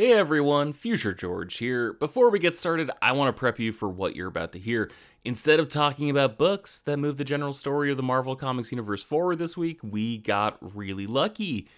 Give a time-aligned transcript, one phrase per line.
[0.00, 1.92] Hey everyone, Future George here.
[1.92, 4.90] Before we get started, I want to prep you for what you're about to hear.
[5.26, 9.02] Instead of talking about books that move the general story of the Marvel Comics universe
[9.02, 11.68] forward this week, we got really lucky.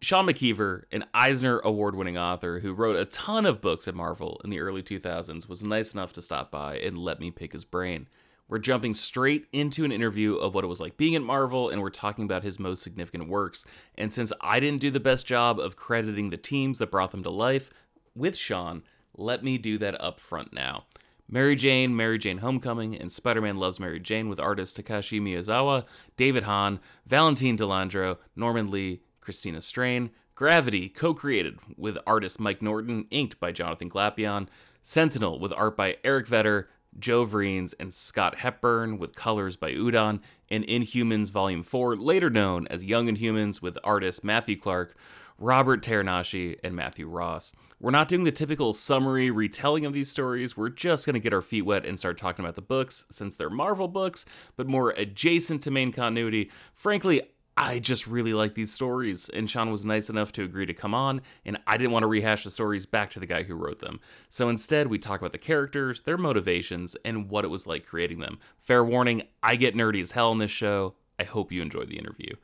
[0.00, 4.40] Sean McKeever, an Eisner Award winning author who wrote a ton of books at Marvel
[4.42, 7.64] in the early 2000s, was nice enough to stop by and let me pick his
[7.64, 8.08] brain.
[8.48, 11.80] We're jumping straight into an interview of what it was like being at Marvel, and
[11.80, 13.64] we're talking about his most significant works.
[13.96, 17.22] And since I didn't do the best job of crediting the teams that brought them
[17.22, 17.70] to life
[18.14, 18.82] with Sean,
[19.16, 20.84] let me do that up front now.
[21.26, 25.84] Mary Jane, Mary Jane Homecoming, and Spider Man Loves Mary Jane with artist Takashi Miyazawa,
[26.16, 32.60] David Hahn, Valentine De Landro, Norman Lee, Christina Strain, Gravity, co created with artist Mike
[32.60, 34.48] Norton, inked by Jonathan Glapion,
[34.82, 40.20] Sentinel with art by Eric Vedder, Joe Vriens, and Scott Hepburn with colors by Udon,
[40.50, 44.96] and Inhumans Volume 4, later known as Young Inhumans with artists Matthew Clark,
[45.38, 47.52] Robert Teranishi, and Matthew Ross.
[47.80, 50.56] We're not doing the typical summary retelling of these stories.
[50.56, 53.36] We're just going to get our feet wet and start talking about the books since
[53.36, 54.24] they're Marvel books,
[54.56, 56.50] but more adjacent to main continuity.
[56.72, 57.22] Frankly,
[57.56, 60.92] I just really like these stories, and Sean was nice enough to agree to come
[60.92, 63.78] on, and I didn't want to rehash the stories back to the guy who wrote
[63.78, 64.00] them.
[64.28, 68.18] So instead, we talk about the characters, their motivations, and what it was like creating
[68.18, 68.38] them.
[68.58, 70.94] Fair warning, I get nerdy as hell in this show.
[71.18, 72.34] I hope you enjoy the interview.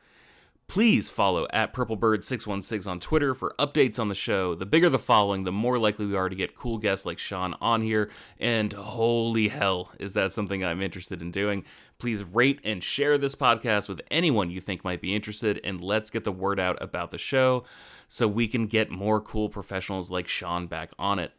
[0.70, 4.54] Please follow at PurpleBird616 on Twitter for updates on the show.
[4.54, 7.56] The bigger the following, the more likely we are to get cool guests like Sean
[7.60, 8.08] on here.
[8.38, 11.64] And holy hell, is that something I'm interested in doing?
[11.98, 16.08] Please rate and share this podcast with anyone you think might be interested, and let's
[16.08, 17.64] get the word out about the show
[18.06, 21.32] so we can get more cool professionals like Sean back on it.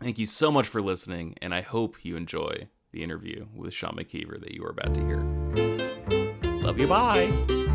[0.00, 3.94] Thank you so much for listening, and I hope you enjoy the interview with Sean
[3.94, 5.22] McKeever that you are about to hear.
[6.62, 7.65] Love you, bye.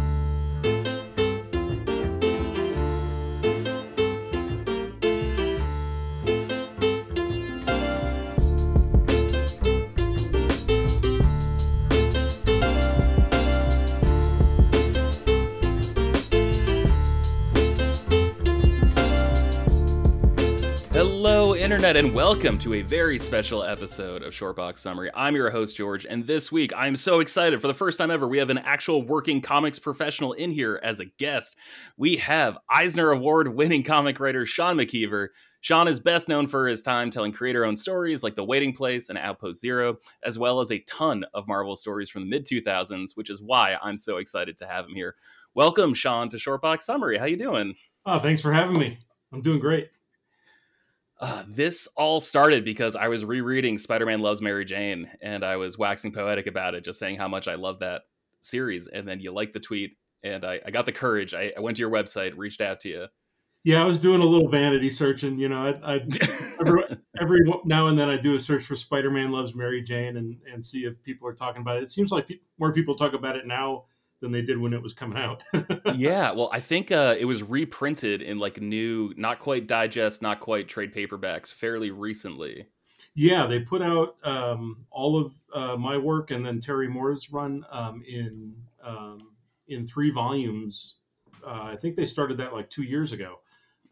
[21.03, 25.09] Hello, Internet, and welcome to a very special episode of Shortbox Summary.
[25.15, 27.59] I'm your host, George, and this week I'm so excited.
[27.59, 30.99] For the first time ever, we have an actual working comics professional in here as
[30.99, 31.57] a guest.
[31.97, 35.29] We have Eisner Award winning comic writer Sean McKeever.
[35.61, 39.09] Sean is best known for his time telling creator owned stories like The Waiting Place
[39.09, 43.17] and Outpost Zero, as well as a ton of Marvel stories from the mid 2000s,
[43.17, 45.15] which is why I'm so excited to have him here.
[45.55, 47.17] Welcome, Sean, to Shortbox Summary.
[47.17, 47.73] How you doing?
[48.05, 48.99] Oh, thanks for having me.
[49.33, 49.89] I'm doing great.
[51.21, 55.55] Uh, this all started because I was rereading Spider Man Loves Mary Jane and I
[55.55, 58.01] was waxing poetic about it, just saying how much I love that
[58.41, 58.87] series.
[58.87, 61.35] And then you liked the tweet, and I, I got the courage.
[61.35, 63.05] I, I, went to your website, reached out to you.
[63.63, 65.37] Yeah, I was doing a little vanity searching.
[65.37, 65.99] You know, I, I
[66.59, 66.83] every,
[67.21, 70.35] every, now and then I do a search for Spider Man Loves Mary Jane and,
[70.51, 71.83] and see if people are talking about it.
[71.83, 73.83] It seems like pe- more people talk about it now
[74.21, 75.43] than they did when it was coming out.
[75.95, 80.39] yeah, well, I think uh, it was reprinted in like new, not quite digest, not
[80.39, 82.67] quite trade paperbacks, fairly recently.
[83.15, 87.65] Yeah, they put out um, all of uh, my work and then Terry Moore's run
[87.71, 89.31] um, in um,
[89.67, 90.95] in three volumes.
[91.45, 93.39] Uh, I think they started that like two years ago,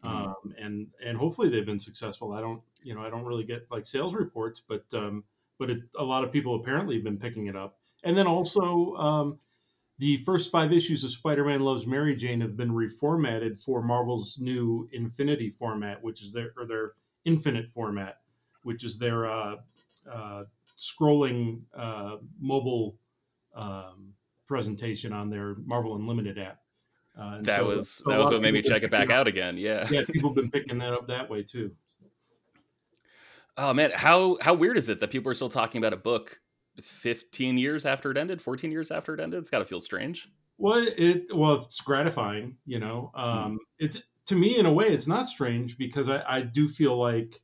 [0.02, 0.52] mm-hmm.
[0.58, 2.32] and and hopefully they've been successful.
[2.32, 5.24] I don't, you know, I don't really get like sales reports, but um,
[5.58, 7.76] but it, a lot of people apparently have been picking it up.
[8.02, 9.38] And then also um,
[10.00, 14.88] the first five issues of Spider-Man Loves Mary Jane have been reformatted for Marvel's new
[14.92, 16.92] Infinity format, which is their or their
[17.26, 18.20] Infinite format,
[18.62, 19.56] which is their uh,
[20.10, 20.44] uh,
[20.80, 22.96] scrolling uh, mobile
[23.54, 24.14] um,
[24.48, 26.60] presentation on their Marvel Unlimited app.
[27.20, 29.58] Uh, that so was that was what made me check it back out again.
[29.58, 31.70] Yeah, yeah, people have been picking that up that way too.
[33.58, 36.40] Oh man, how how weird is it that people are still talking about a book
[36.88, 39.40] 15 years after it ended 14 years after it ended.
[39.40, 40.28] It's got to feel strange.
[40.60, 43.58] Well it well it's gratifying you know um mm.
[43.78, 43.96] it's
[44.26, 47.40] to me in a way it's not strange because i i do feel like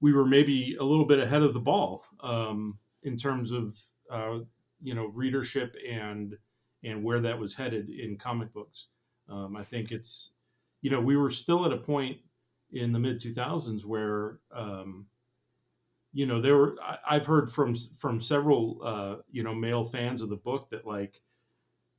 [0.00, 3.74] we were maybe a little bit ahead of the ball um in terms of
[4.12, 4.38] uh
[4.80, 6.36] you know readership and
[6.84, 8.86] and where that was headed in comic books.
[9.28, 10.30] Um i think it's
[10.80, 12.18] you know we were still at a point
[12.72, 15.06] in the mid 2000s where um
[16.12, 20.22] you know there were I, have heard from from several uh, you know male fans
[20.22, 21.20] of the book that like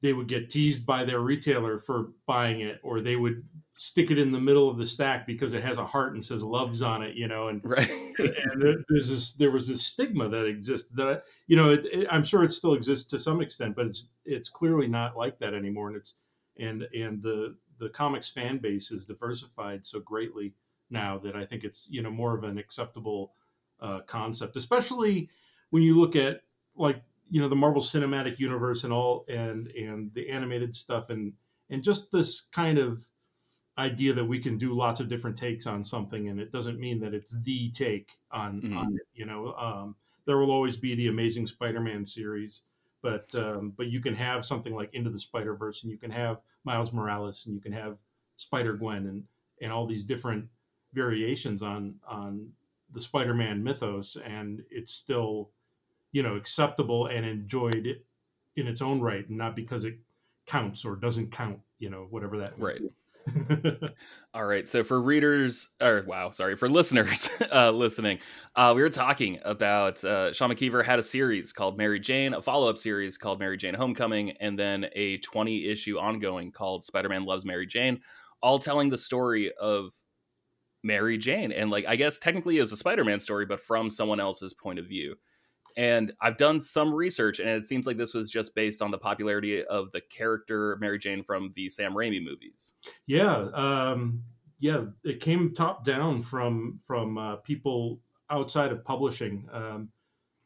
[0.02, 3.44] they would get teased by their retailer for buying it or they would
[3.78, 6.44] stick it in the middle of the stack because it has a heart and says
[6.44, 7.90] loves on it you know and right.
[8.20, 12.24] and there's this there was this stigma that exists that you know it, it, i'm
[12.24, 15.88] sure it still exists to some extent but it's it's clearly not like that anymore
[15.88, 16.16] and it's
[16.60, 20.54] and and the the comics fan base is diversified so greatly
[20.90, 23.34] now that I think it's you know more of an acceptable
[23.84, 25.30] uh, concept, especially
[25.70, 26.42] when you look at
[26.76, 31.34] like you know the Marvel Cinematic Universe and all and and the animated stuff and
[31.70, 33.04] and just this kind of
[33.78, 37.00] idea that we can do lots of different takes on something and it doesn't mean
[37.00, 38.78] that it's the take on mm-hmm.
[38.78, 39.96] on it you know um,
[40.26, 42.62] there will always be the amazing spider-man series
[43.02, 46.12] but um, but you can have something like into the spider verse and you can
[46.12, 47.98] have miles morales and you can have
[48.38, 49.24] spider gwen and
[49.62, 50.46] and all these different
[50.94, 52.48] variations on on
[52.94, 55.50] the spider-man mythos and it's still
[56.12, 57.88] you know acceptable and enjoyed
[58.56, 59.98] in its own right and not because it
[60.48, 62.82] counts or doesn't count you know whatever that right
[64.34, 64.68] All right.
[64.68, 68.20] So for readers, or wow, sorry, for listeners uh, listening,
[68.56, 72.42] uh, we were talking about uh, Sean McKeever had a series called Mary Jane, a
[72.42, 77.10] follow up series called Mary Jane Homecoming, and then a 20 issue ongoing called Spider
[77.10, 78.02] Man Loves Mary Jane,
[78.42, 79.92] all telling the story of
[80.84, 81.52] Mary Jane.
[81.52, 84.54] And like, I guess technically it was a Spider Man story, but from someone else's
[84.54, 85.16] point of view.
[85.76, 88.98] And I've done some research, and it seems like this was just based on the
[88.98, 92.76] popularity of the character Mary Jane from the Sam Raimi movies.
[93.08, 94.22] Yeah, um,
[94.60, 98.00] yeah, it came top down from from uh, people
[98.30, 99.48] outside of publishing.
[99.52, 99.90] Um,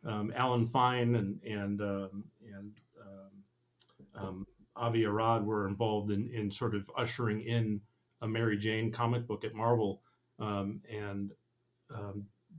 [0.06, 4.48] um, Alan Fine and and um, and um, um,
[4.78, 7.82] Avi Arad were involved in in sort of ushering in
[8.22, 10.02] a Mary Jane comic book at Marvel,
[10.40, 11.32] and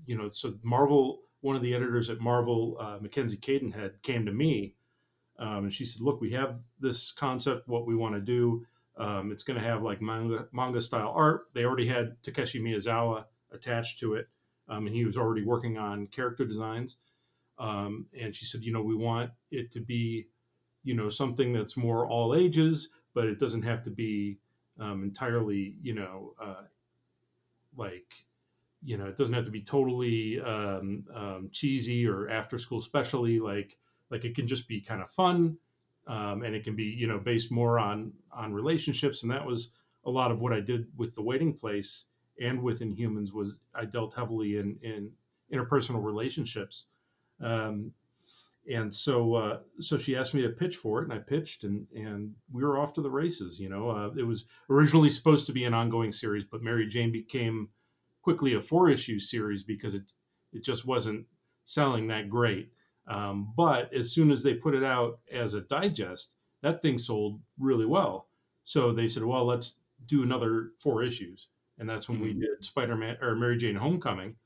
[0.07, 4.33] you know, so Marvel one of the editors at Marvel, uh, Mackenzie Cadenhead, came to
[4.33, 4.75] me
[5.39, 7.69] um, and she said, "Look, we have this concept.
[7.69, 8.67] What we want to do.
[8.97, 11.47] Um, it's going to have like manga manga style art.
[11.55, 14.29] They already had Takeshi Miyazawa attached to it,
[14.69, 16.97] um, and he was already working on character designs.
[17.59, 20.27] Um, and she said, you know, we want it to be,
[20.85, 24.39] you know, something that's more all ages, but it doesn't have to be
[24.81, 26.63] um, entirely, you know, uh,
[27.79, 28.07] like
[28.83, 33.41] you know, it doesn't have to be totally um, um, cheesy or after school specially.
[33.41, 33.77] Like
[34.11, 35.57] like it can just be kind of fun,
[36.07, 39.23] um, and it can be you know based more on on relationships.
[39.23, 39.71] And that was
[40.05, 42.05] a lot of what I did with the Waiting Place
[42.41, 45.11] and with Inhumans was I dealt heavily in in
[45.53, 46.85] interpersonal relationships.
[48.73, 51.87] And so uh, so she asked me to pitch for it, and I pitched, and
[51.95, 53.59] and we were off to the races.
[53.59, 57.11] You know, uh, it was originally supposed to be an ongoing series, but Mary Jane
[57.11, 57.69] became
[58.23, 60.03] quickly a four issue series because it
[60.53, 61.25] it just wasn't
[61.65, 62.71] selling that great.
[63.07, 67.41] Um, but as soon as they put it out as a digest, that thing sold
[67.59, 68.29] really well.
[68.65, 69.75] So they said, well, let's
[70.07, 71.49] do another four issues,
[71.79, 72.27] and that's when mm-hmm.
[72.27, 74.37] we did Spider Man or Mary Jane Homecoming.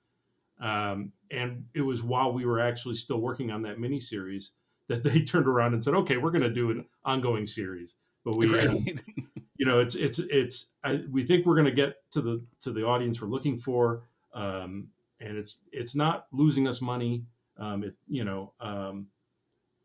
[0.60, 4.50] Um, and it was while we were actually still working on that mini series
[4.88, 7.94] that they turned around and said, okay, we're going to do an ongoing series.
[8.25, 9.00] But we, right.
[9.56, 10.66] you know, it's it's it's.
[10.84, 14.02] I, we think we're going to get to the to the audience we're looking for,
[14.32, 14.88] um,
[15.20, 17.25] and it's it's not losing us money.
[17.58, 19.08] Um, it you know, um,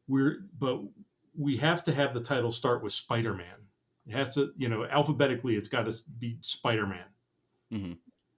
[0.08, 0.82] we're but
[1.38, 3.46] we have to have the title start with Spider-Man.
[4.08, 7.06] It has to, you know, alphabetically, it's got to be Spider-Man.
[7.72, 7.94] Mm-hmm.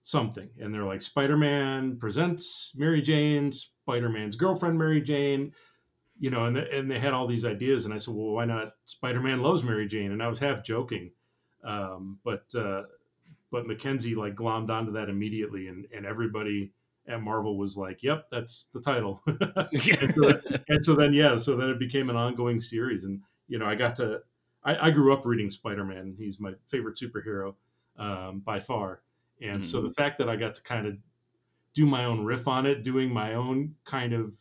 [0.10, 5.52] Something, and they're like Spider-Man presents Mary Jane, Spider-Man's girlfriend Mary Jane,
[6.20, 8.46] you know, and the, and they had all these ideas, and I said, well, why
[8.46, 10.12] not Spider-Man loves Mary Jane?
[10.12, 11.12] And I was half joking,
[11.64, 12.86] um, but uh,
[13.52, 16.72] but Mackenzie like glommed onto that immediately, and and everybody
[17.08, 21.56] at Marvel was like, "Yep, that's the title." and, so, and, so, then yeah, so
[21.56, 24.22] then it became an ongoing series, and you know, I got to.
[24.64, 26.16] I, I grew up reading Spider-Man.
[26.18, 27.54] He's my favorite superhero
[28.00, 29.02] um, by far,
[29.42, 29.70] and mm-hmm.
[29.70, 30.96] so the fact that I got to kind of
[31.76, 34.34] do my own riff on it, doing my own kind of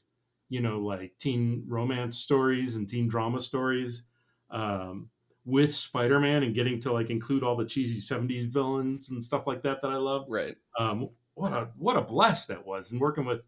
[0.49, 4.03] you know, like teen romance stories and teen drama stories
[4.51, 5.09] um,
[5.45, 9.63] with Spider-Man and getting to like include all the cheesy '70s villains and stuff like
[9.63, 10.25] that that I love.
[10.29, 10.57] Right.
[10.79, 13.41] Um, what a what a blast that was, and working with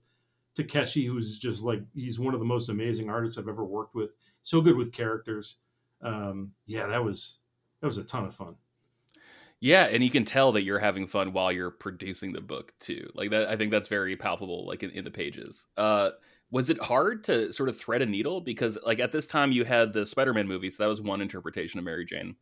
[0.57, 4.11] Takeshi, who's just like he's one of the most amazing artists I've ever worked with.
[4.43, 5.57] So good with characters.
[6.03, 7.39] Um, yeah, that was
[7.81, 8.55] that was a ton of fun.
[9.61, 13.09] Yeah, and you can tell that you're having fun while you're producing the book too.
[13.15, 15.67] Like that, I think that's very palpable, like in, in the pages.
[15.77, 16.11] Uh,
[16.51, 19.65] was it hard to sort of thread a needle because like at this time you
[19.65, 22.35] had the spider-man movie, so that was one interpretation of mary jane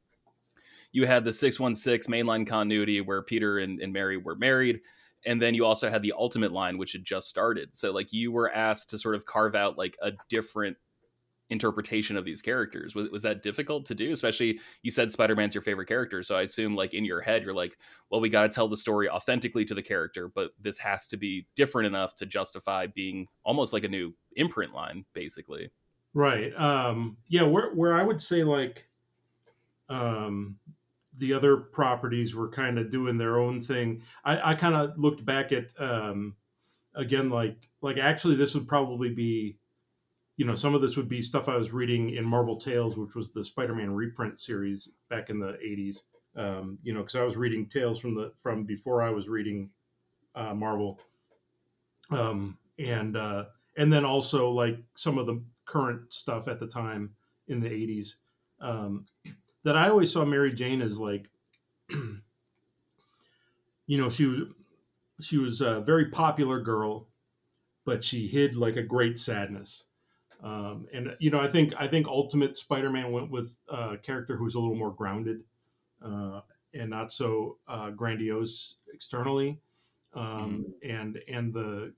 [0.93, 4.81] you had the 616 mainline continuity where peter and, and mary were married
[5.27, 8.33] and then you also had the ultimate line which had just started so like you
[8.33, 10.77] were asked to sort of carve out like a different
[11.51, 15.63] interpretation of these characters was, was that difficult to do especially you said spider-man's your
[15.63, 17.79] favorite character so i assume like in your head you're like
[18.11, 21.17] well we got to tell the story authentically to the character but this has to
[21.17, 25.71] be different enough to justify being almost like a new imprint line basically
[26.13, 28.87] right um yeah where, where i would say like
[29.89, 30.57] um
[31.19, 34.03] the other properties were kind of doing their own thing.
[34.25, 36.37] I, I kind of looked back at um,
[36.95, 39.59] again like like actually this would probably be
[40.39, 43.17] you know some of this would be stuff I was reading in Marvel Tales, which
[43.17, 45.97] was the Spider-Man reprint series back in the 80s.
[46.37, 49.69] Um, you know, because I was reading Tales from the from before I was reading
[50.37, 51.01] uh, Marvel,
[52.11, 57.11] um, and uh, and then also like some of the current stuff at the time
[57.49, 58.11] in the 80s.
[58.61, 59.07] Um,
[59.65, 61.27] that I always saw Mary Jane as like,
[61.91, 62.21] you
[63.89, 64.43] know, she was
[65.21, 67.09] she was a very popular girl,
[67.85, 69.83] but she hid like a great sadness.
[70.43, 74.55] Um, and you know, I think I think Ultimate Spider-Man went with a character who's
[74.55, 75.41] a little more grounded
[76.05, 76.41] uh,
[76.75, 79.59] and not so uh, grandiose externally.
[80.15, 80.91] Um, mm-hmm.
[80.91, 81.93] And and the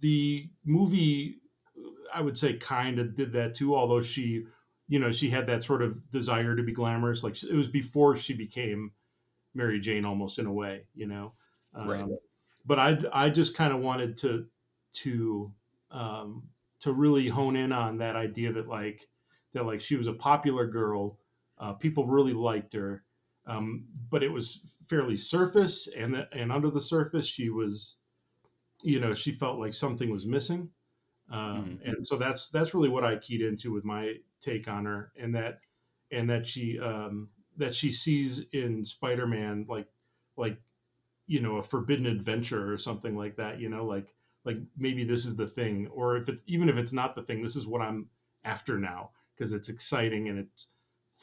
[0.00, 1.40] the movie,
[2.12, 3.76] I would say, kind of did that too.
[3.76, 4.46] Although she
[4.88, 7.22] you know, she had that sort of desire to be glamorous.
[7.22, 8.92] Like it was before she became
[9.54, 11.32] Mary Jane, almost in a way, you know.
[11.74, 12.04] Um, right.
[12.66, 14.46] But I, I just kind of wanted to,
[15.02, 15.52] to,
[15.90, 16.42] um,
[16.84, 19.08] to really hone in on that idea that like,
[19.52, 21.18] that like she was a popular girl,
[21.58, 23.04] uh, people really liked her,
[23.46, 27.96] um, but it was fairly surface, and the, and under the surface she was,
[28.82, 30.68] you know, she felt like something was missing.
[31.30, 31.88] Um, mm-hmm.
[31.88, 35.34] And so that's that's really what I keyed into with my take on her, and
[35.34, 35.60] that
[36.12, 39.86] and that she um, that she sees in Spider-Man like
[40.36, 40.58] like
[41.26, 43.58] you know a forbidden adventure or something like that.
[43.58, 44.13] You know, like
[44.44, 47.42] like maybe this is the thing, or if it's even if it's not the thing,
[47.42, 48.08] this is what I'm
[48.44, 50.66] after now because it's exciting and it's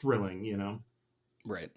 [0.00, 0.44] thrilling.
[0.44, 0.80] You know,
[1.44, 1.70] right.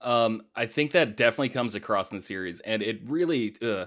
[0.00, 3.86] Um, I think that definitely comes across in the series, and it really uh,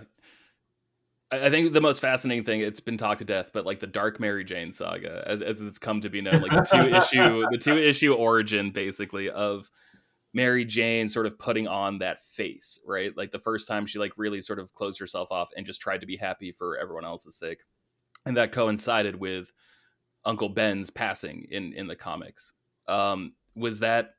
[1.32, 4.20] I think the most fascinating thing it's been talked to death, but like the Dark
[4.20, 7.58] Mary Jane saga, as as it's come to be known, like the two issue the
[7.58, 9.70] two issue origin basically of
[10.36, 13.16] Mary Jane sort of putting on that face, right?
[13.16, 16.02] Like the first time she like really sort of closed herself off and just tried
[16.02, 17.60] to be happy for everyone else's sake,
[18.26, 19.52] and that coincided with
[20.26, 22.54] Uncle Ben's passing in in the comics.
[22.88, 24.16] Um, was that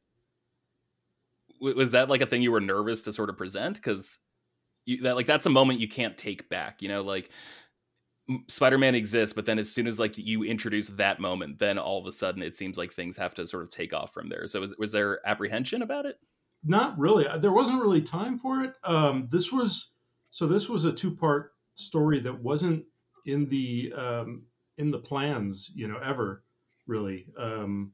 [1.61, 4.19] was that like a thing you were nervous to sort of present because
[4.87, 7.31] you, that like that's a moment you can't take back you know like
[8.49, 12.06] spider-man exists but then as soon as like you introduce that moment then all of
[12.06, 14.49] a sudden it seems like things have to sort of take off from there.
[14.49, 16.18] So was, was there apprehension about it?
[16.64, 17.26] Not really.
[17.40, 18.75] There wasn't really time for it.
[18.85, 19.88] Um this was
[20.33, 22.85] so this was a two-part story that wasn't
[23.26, 24.42] in the um
[24.78, 26.42] in the plans you know ever
[26.88, 27.26] really.
[27.38, 27.92] Um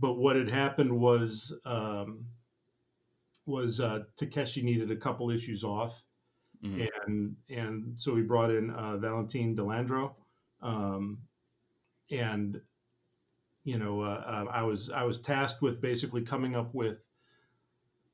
[0.00, 2.24] but what had happened was um
[3.46, 6.02] was uh takeshi needed a couple issues off
[6.64, 6.82] Mm-hmm.
[7.06, 10.12] And and so we brought in uh, Valentine De Landro,
[10.62, 11.18] um,
[12.10, 12.60] and
[13.64, 16.98] you know uh, uh, I was I was tasked with basically coming up with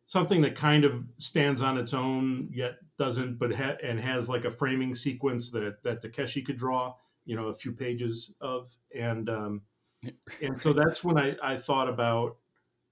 [0.06, 4.44] something that kind of stands on its own yet doesn't, but ha- and has like
[4.44, 6.94] a framing sequence that that Takeshi could draw,
[7.26, 9.60] you know, a few pages of, and um,
[10.42, 12.36] and so that's when I I thought about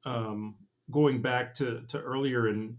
[0.04, 0.54] um,
[0.90, 2.76] going back to to earlier in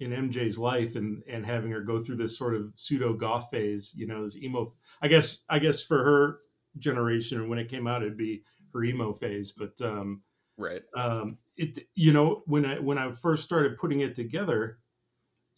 [0.00, 3.92] in MJ's life and and having her go through this sort of pseudo goth phase,
[3.94, 4.72] you know, this emo.
[5.02, 6.38] I guess I guess for her
[6.78, 9.52] generation when it came out, it'd be her emo phase.
[9.56, 10.22] But um,
[10.56, 14.78] right, um, it you know when I when I first started putting it together,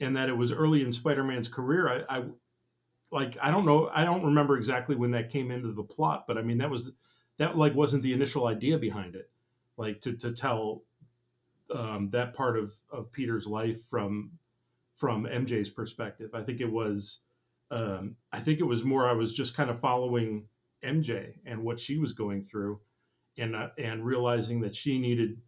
[0.00, 2.25] and that it was early in Spider-Man's career, I, I
[3.11, 6.37] like I don't know I don't remember exactly when that came into the plot, but
[6.37, 6.90] I mean that was
[7.38, 9.31] that like wasn't the initial idea behind it,
[9.76, 10.83] like to to tell
[11.75, 14.32] um, that part of, of Peter's life from
[14.96, 16.30] from MJ's perspective.
[16.35, 17.18] I think it was
[17.70, 20.44] um, I think it was more I was just kind of following
[20.85, 22.80] MJ and what she was going through,
[23.38, 25.38] and uh, and realizing that she needed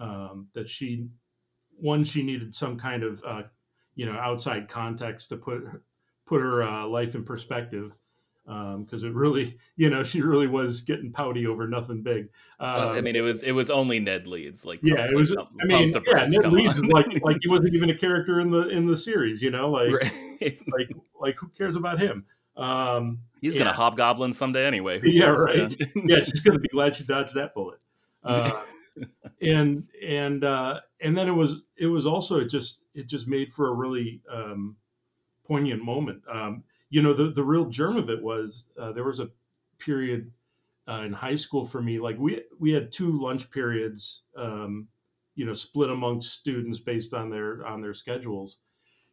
[0.00, 1.08] um, that she
[1.76, 3.42] one she needed some kind of uh,
[3.94, 5.62] you know outside context to put
[6.26, 7.92] put her uh, life in perspective
[8.44, 12.28] because um, it really, you know, she really was getting pouty over nothing big.
[12.60, 15.30] Um, I mean, it was it was only Ned Leeds, like yeah, it was.
[15.30, 18.50] Like, I mean, yeah, Ned Leeds is like like he wasn't even a character in
[18.50, 20.58] the in the series, you know, like right.
[20.72, 22.24] like like who cares about him?
[22.56, 25.00] Um, He's gonna hobgoblin someday anyway.
[25.04, 25.74] yeah, right.
[25.78, 25.86] Yeah.
[25.94, 27.78] yeah, she's gonna be glad she dodged that bullet.
[28.24, 28.62] Uh,
[29.42, 33.52] and and uh, and then it was it was also it just it just made
[33.52, 34.76] for a really um,
[35.46, 36.22] poignant moment.
[36.32, 36.62] Um,
[36.94, 39.28] you know, the, the real germ of it was uh, there was a
[39.80, 40.30] period
[40.88, 44.86] uh, in high school for me, like we, we had two lunch periods, um,
[45.34, 48.58] you know, split amongst students based on their, on their schedules.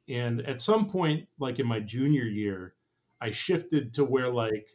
[0.09, 2.75] And at some point, like in my junior year,
[3.21, 4.67] I shifted to where like,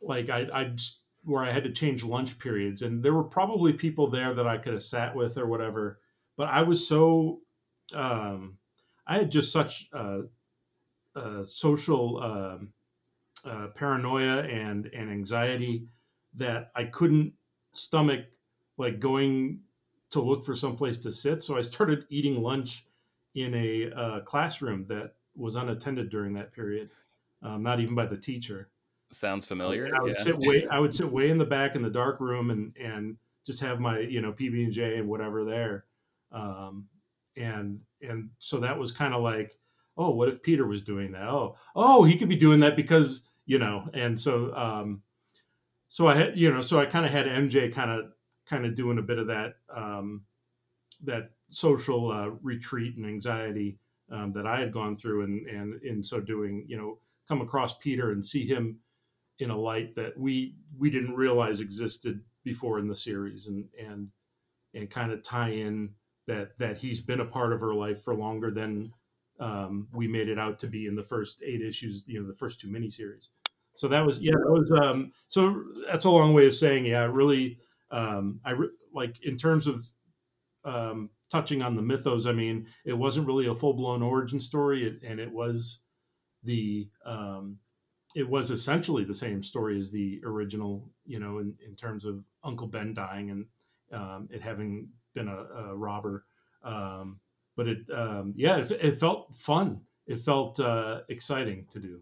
[0.00, 0.76] like I, I
[1.24, 4.58] where I had to change lunch periods, and there were probably people there that I
[4.58, 6.00] could have sat with or whatever.
[6.36, 7.40] But I was so
[7.94, 8.58] um,
[9.06, 10.20] I had just such uh,
[11.18, 12.68] uh, social um,
[13.44, 15.86] uh, paranoia and and anxiety
[16.34, 17.32] that I couldn't
[17.74, 18.20] stomach
[18.76, 19.60] like going
[20.10, 21.42] to look for someplace to sit.
[21.42, 22.86] So I started eating lunch
[23.34, 26.90] in a uh, classroom that was unattended during that period,
[27.42, 28.70] um, not even by the teacher.
[29.12, 29.90] Sounds familiar.
[29.94, 30.24] I would yeah.
[30.24, 33.16] sit way I would sit way in the back in the dark room and and
[33.46, 35.84] just have my you know PB and J and whatever there,
[36.32, 36.86] um,
[37.36, 39.52] and and so that was kind of like
[39.98, 41.28] oh what if Peter was doing that?
[41.28, 45.02] Oh oh he could be doing that because you know and so um,
[45.88, 48.12] so I had you know so I kind of had MJ kind of
[48.48, 50.22] kind of doing a bit of that um,
[51.04, 53.78] that social uh, retreat and anxiety
[54.10, 57.74] um, that I had gone through and and in so doing you know come across
[57.78, 58.78] Peter and see him
[59.38, 64.08] in a light that we we didn't realize existed before in the series and and
[64.74, 65.90] and kind of tie in
[66.26, 68.92] that that he's been a part of her life for longer than
[69.40, 72.36] um, we made it out to be in the first eight issues you know the
[72.36, 73.28] first two miniseries
[73.74, 77.04] so that was yeah that was um so that's a long way of saying yeah
[77.04, 77.58] really
[77.90, 79.84] um i re- like in terms of
[80.64, 85.08] um touching on the mythos i mean it wasn't really a full-blown origin story it,
[85.08, 85.78] and it was
[86.44, 87.58] the um
[88.14, 92.24] it was essentially the same story as the original, you know, in, in terms of
[92.42, 93.46] Uncle Ben dying and
[93.92, 96.24] um, it having been a, a robber.
[96.64, 97.20] Um,
[97.58, 99.80] but it, um, yeah, it, it, felt fun.
[100.06, 102.00] It felt uh, exciting to do.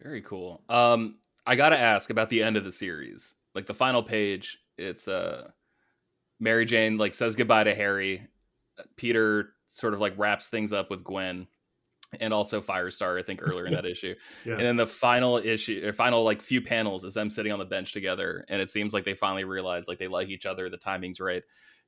[0.00, 0.62] Very cool.
[0.68, 4.58] Um, I got to ask about the end of the series, like the final page.
[4.78, 5.50] It's uh,
[6.38, 8.22] Mary Jane like says goodbye to Harry.
[8.96, 11.48] Peter sort of like wraps things up with Gwen
[12.20, 14.14] and also Firestar, I think earlier in that issue.
[14.44, 14.52] Yeah.
[14.52, 17.64] And then the final issue or final like few panels is them sitting on the
[17.64, 18.44] bench together.
[18.48, 21.42] And it seems like they finally realize like they like each other, the timing's right.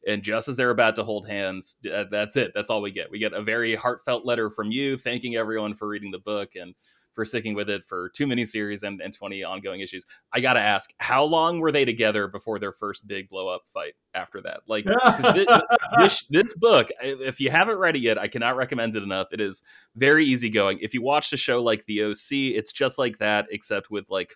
[0.07, 2.53] And just as they're about to hold hands, uh, that's it.
[2.55, 3.11] That's all we get.
[3.11, 6.75] We get a very heartfelt letter from you thanking everyone for reading the book and
[7.15, 10.05] for sticking with it for two miniseries and, and 20 ongoing issues.
[10.33, 13.63] I got to ask, how long were they together before their first big blow up
[13.67, 14.61] fight after that?
[14.67, 15.47] Like, this,
[15.99, 19.29] this, this, book, if you haven't read it yet, I cannot recommend it enough.
[19.33, 19.63] It is
[19.95, 20.79] very easygoing.
[20.83, 24.35] If you watch a show like The OC, it's just like that, except with like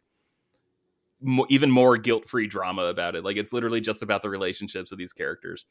[1.49, 3.25] even more guilt free drama about it.
[3.25, 5.65] Like, it's literally just about the relationships of these characters.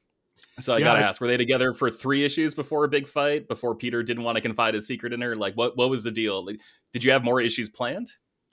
[0.59, 3.47] So I yeah, gotta ask: Were they together for three issues before a big fight?
[3.47, 5.35] Before Peter didn't want to confide his secret in her?
[5.35, 6.45] Like, what what was the deal?
[6.45, 6.59] Like,
[6.93, 8.11] did you have more issues planned?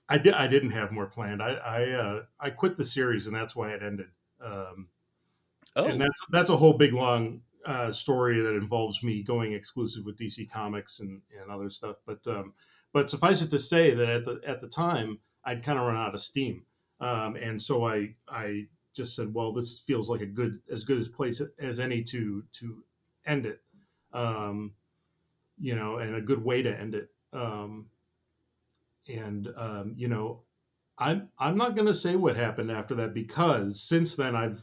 [0.08, 0.34] I did.
[0.34, 1.42] I didn't have more planned.
[1.42, 4.08] I I, uh, I quit the series, and that's why it ended.
[4.42, 4.88] Um,
[5.76, 10.04] oh, and that's that's a whole big long uh, story that involves me going exclusive
[10.04, 11.96] with DC Comics and, and other stuff.
[12.06, 12.52] But um,
[12.92, 15.96] but suffice it to say that at the at the time I'd kind of run
[15.96, 16.62] out of steam,
[17.04, 20.98] um, and so I I just said, well, this feels like a good, as good
[20.98, 22.82] as place as any to to
[23.26, 23.60] end it,
[24.12, 24.72] um,
[25.58, 27.08] you know, and a good way to end it.
[27.32, 27.86] Um,
[29.08, 30.42] and um, you know,
[30.98, 34.62] I'm I'm not going to say what happened after that because since then I've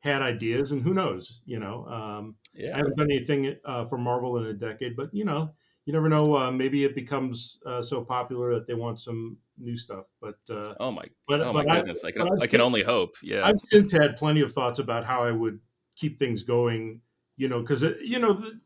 [0.00, 2.74] had ideas, and who knows, you know, um, yeah.
[2.74, 5.54] I haven't done anything uh, for Marvel in a decade, but you know,
[5.86, 6.36] you never know.
[6.36, 10.04] Uh, maybe it becomes uh, so popular that they want some new stuff.
[10.20, 12.82] But uh, oh my, but, oh my but goodness, I, I can I can only
[12.82, 13.14] hope.
[13.22, 15.60] Yeah, I've since had plenty of thoughts about how I would
[15.96, 17.00] keep things going.
[17.36, 18.60] You know, because you know the,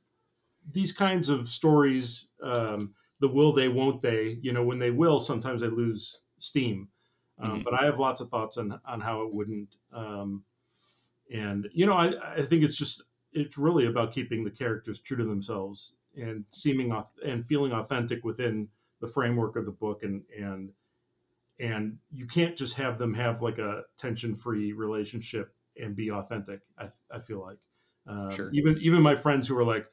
[0.73, 4.39] these kinds of stories, um, the will they, won't they?
[4.41, 6.89] You know, when they will, sometimes they lose steam.
[7.39, 7.63] Um, mm-hmm.
[7.65, 9.69] But I have lots of thoughts on on how it wouldn't.
[9.93, 10.43] Um,
[11.31, 13.03] and you know, I I think it's just
[13.35, 18.25] it's really about keeping the characters true to themselves and seeming off and feeling authentic
[18.25, 18.69] within
[19.01, 20.71] the framework of the book and and
[21.59, 26.61] and you can't just have them have like a tension free relationship and be authentic
[26.79, 27.59] i, I feel like.
[28.07, 28.51] Um, sure.
[28.53, 29.87] even even my friends who are like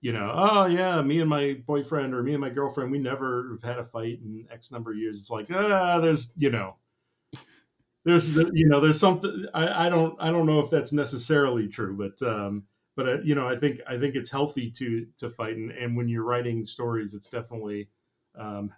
[0.00, 3.50] you know oh yeah me and my boyfriend or me and my girlfriend we never
[3.52, 5.18] have had a fight in x number of years.
[5.18, 6.76] It's like ah there's you know.
[8.04, 11.96] There's you know there's something I, I don't i don't know if that's necessarily true
[11.96, 12.64] but um
[12.96, 15.96] but uh, you know, I think I think it's healthy to to fight, and, and
[15.96, 17.88] when you're writing stories, it's definitely
[18.38, 18.72] um,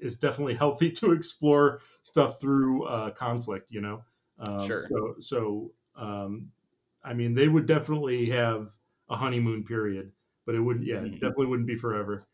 [0.00, 3.70] it's definitely healthy to explore stuff through uh, conflict.
[3.70, 4.04] You know,
[4.38, 4.86] um, sure.
[4.88, 6.50] So so um,
[7.04, 8.68] I mean, they would definitely have
[9.10, 10.12] a honeymoon period,
[10.46, 10.86] but it wouldn't.
[10.86, 11.14] Yeah, mm-hmm.
[11.14, 12.26] definitely wouldn't be forever.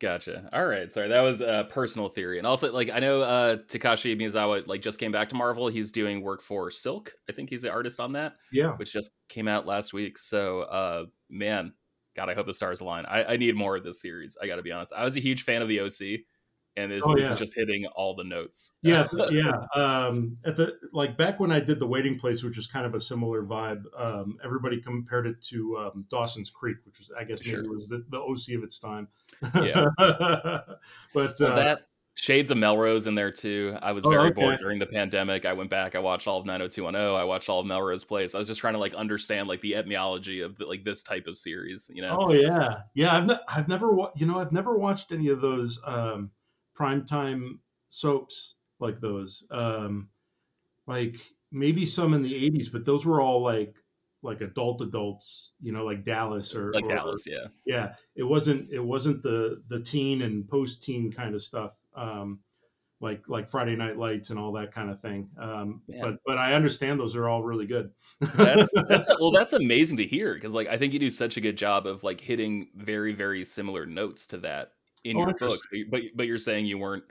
[0.00, 0.48] Gotcha.
[0.52, 0.92] All right.
[0.92, 4.80] Sorry, that was a personal theory, and also like I know uh, Takashi Miyazawa like
[4.80, 5.66] just came back to Marvel.
[5.66, 7.12] He's doing work for Silk.
[7.28, 8.34] I think he's the artist on that.
[8.52, 10.16] Yeah, which just came out last week.
[10.16, 11.72] So, uh, man,
[12.14, 13.06] God, I hope the stars align.
[13.06, 14.36] I, I need more of this series.
[14.40, 14.92] I got to be honest.
[14.96, 16.20] I was a huge fan of the OC.
[16.76, 17.32] And this, Oh, this yeah.
[17.32, 18.74] is just hitting all the notes.
[18.82, 22.66] yeah yeah um at the like back when i did the waiting place which is
[22.66, 27.10] kind of a similar vibe um everybody compared it to um dawson's creek which was
[27.18, 29.08] i guess maybe was the, the oc of its time
[29.54, 29.86] Yeah.
[29.98, 31.80] but Well, uh, that
[32.14, 33.76] Shades of Melrose in there too.
[33.80, 34.40] I was Oh, very okay.
[34.40, 35.44] bored during the pandemic.
[35.44, 35.94] I went back.
[35.94, 37.14] I watched all of 90210.
[37.16, 38.34] I watched all of Melrose Place.
[38.34, 41.28] I was just trying to like understand like the etymology of the, like this type
[41.28, 41.88] of series.
[41.94, 45.12] You know, oh yeah yeah i've, ne- I've never wa- you know i've never watched
[45.12, 46.32] any of those um
[46.78, 47.58] primetime
[47.90, 50.08] soaps like those um
[50.86, 51.16] like
[51.50, 53.74] maybe some in the 80s but those were all like
[54.22, 57.24] like adult adults you know like dallas or like or, Dallas.
[57.26, 61.72] Yeah, yeah it wasn't it wasn't the the teen and post teen kind of stuff
[61.96, 62.40] um
[63.00, 66.00] like like friday night lights and all that kind of thing um Man.
[66.00, 70.06] but but i understand those are all really good that's that's well, that's amazing to
[70.06, 73.12] hear because like I think you do such a good job of like hitting very
[73.12, 74.72] very similar notes to that
[75.10, 75.66] in Oh, your books.
[75.70, 77.04] But, but but you're saying you weren't.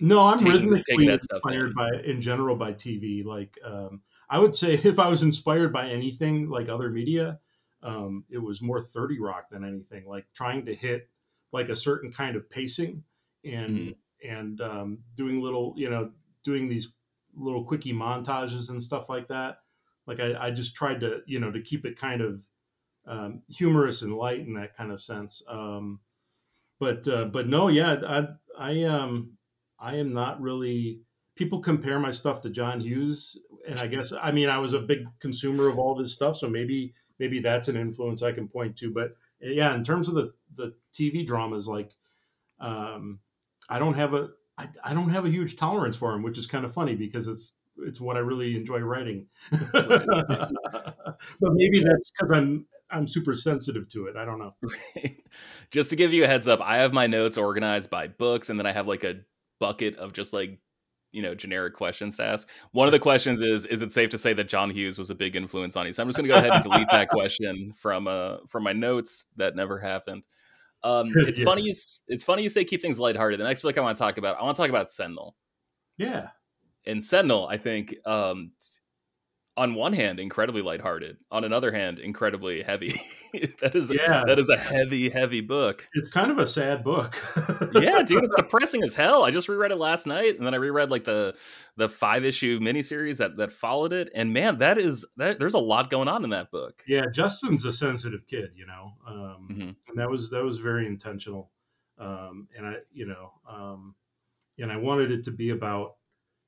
[0.00, 1.72] no i'm taking- rhythmically taking inspired in.
[1.74, 5.88] by in general by tv like um i would say if i was inspired by
[5.88, 7.38] anything like other media
[7.82, 11.08] um it was more 30 rock than anything like trying to hit
[11.52, 13.02] like a certain kind of pacing
[13.44, 13.96] and Mhm.
[14.24, 16.10] and um, doing little you know
[16.44, 16.88] doing these
[17.34, 19.60] little quickie montages and stuff like that
[20.06, 22.42] like I, I just tried to you know to keep it kind of
[23.06, 26.00] um, humorous and light in that kind of sense um,
[26.78, 28.26] but uh, but no yeah I
[28.58, 29.32] I um
[29.78, 31.00] I am not really
[31.36, 33.36] people compare my stuff to John Hughes
[33.68, 36.36] and I guess I mean I was a big consumer of all of his stuff
[36.36, 40.14] so maybe maybe that's an influence I can point to but yeah in terms of
[40.14, 41.90] the the TV dramas like
[42.60, 43.18] um
[43.68, 46.46] I don't have a I, I don't have a huge tolerance for him which is
[46.46, 49.26] kind of funny because it's it's what I really enjoy writing.
[51.40, 54.54] But maybe that's because I'm I'm super sensitive to it I don't know
[55.70, 58.58] just to give you a heads up, I have my notes organized by books, and
[58.58, 59.20] then I have like a
[59.60, 60.58] bucket of just like
[61.12, 62.48] you know generic questions to ask.
[62.72, 65.14] One of the questions is: Is it safe to say that John Hughes was a
[65.14, 65.92] big influence on you?
[65.92, 68.72] So I'm just going to go ahead and delete that question from uh from my
[68.72, 69.26] notes.
[69.36, 70.26] That never happened.
[70.82, 71.44] Um, it's Yeah.
[71.44, 71.62] funny.
[71.62, 71.74] You,
[72.08, 73.40] it's funny you say keep things lighthearted.
[73.40, 75.36] The next book I want to talk about, I want to talk about Sentinel.
[75.98, 76.28] yeah
[76.86, 78.52] And Sentinel, I think, um,
[79.56, 81.16] on one hand, incredibly lighthearted.
[81.30, 83.00] On another hand, incredibly heavy.
[83.60, 85.86] that is yeah that is a heavy, heavy book.
[85.94, 87.16] it's kind of a sad book
[87.74, 89.24] yeah, dude, it's depressing as hell.
[89.24, 91.34] I just reread it last night, and then I reread like the
[91.76, 94.10] the five issue miniseries that that followed it.
[94.14, 95.38] And man, that is that.
[95.38, 96.82] There's a lot going on in that book.
[96.86, 99.76] yeah Justin's a sensitive kid you know um Mhm.
[99.88, 101.50] and that was that was very intentional
[101.98, 103.94] um and I you know um
[104.58, 105.96] and I wanted it to be about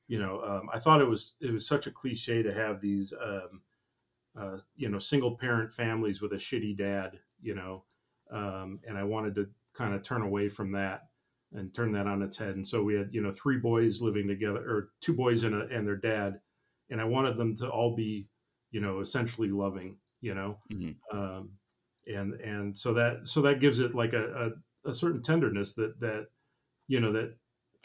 [0.09, 3.12] you know um, I thought it was it was such a cliche to have these
[3.23, 3.62] um
[4.38, 7.85] uh, you know single parent families with a shitty dad you know
[8.31, 11.03] um and I wanted to kind of turn away from that
[11.53, 14.29] and turn that on its head and so we had you know three boys living
[14.29, 16.40] together or two boys and a, and their dad
[16.90, 18.29] and I wanted them to all be
[18.71, 20.99] you know essentially loving you know Mhm.
[21.12, 21.59] um,
[22.07, 24.53] and and so that so that gives it like a,
[24.85, 26.27] a, a certain tenderness that that
[26.88, 27.37] you know that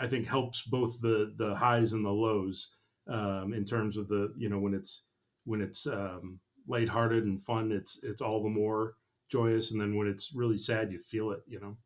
[0.04, 2.70] I think helps both the the highs and the lows
[3.10, 5.04] um, in terms of the you know when it's
[5.46, 8.96] when it's um, lighthearted and fun it's it's all the more
[9.32, 11.78] joyous and then when it's really sad you feel it you know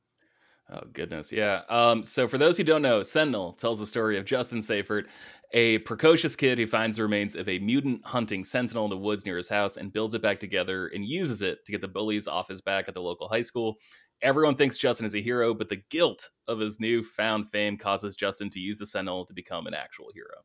[0.69, 1.61] Oh goodness, yeah.
[1.69, 5.05] Um, so for those who don't know, Sentinel tells the story of Justin Seyfert,
[5.53, 9.25] a precocious kid who finds the remains of a mutant hunting sentinel in the woods
[9.25, 12.27] near his house and builds it back together and uses it to get the bullies
[12.27, 13.77] off his back at the local high school.
[14.21, 18.49] Everyone thinks Justin is a hero, but the guilt of his newfound fame causes Justin
[18.51, 20.43] to use the sentinel to become an actual hero.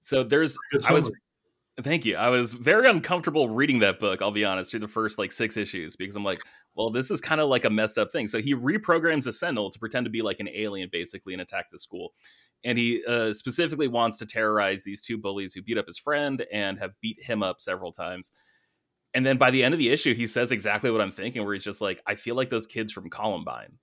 [0.00, 1.10] So there's I was.
[1.80, 2.16] Thank you.
[2.16, 5.56] I was very uncomfortable reading that book, I'll be honest, through the first like six
[5.56, 6.40] issues because I'm like,
[6.74, 8.28] well, this is kind of like a messed up thing.
[8.28, 11.70] So he reprograms the Sentinel to pretend to be like an alien basically and attack
[11.70, 12.12] the school.
[12.64, 16.44] And he uh, specifically wants to terrorize these two bullies who beat up his friend
[16.52, 18.32] and have beat him up several times.
[19.14, 21.52] And then by the end of the issue, he says exactly what I'm thinking, where
[21.52, 23.78] he's just like, I feel like those kids from Columbine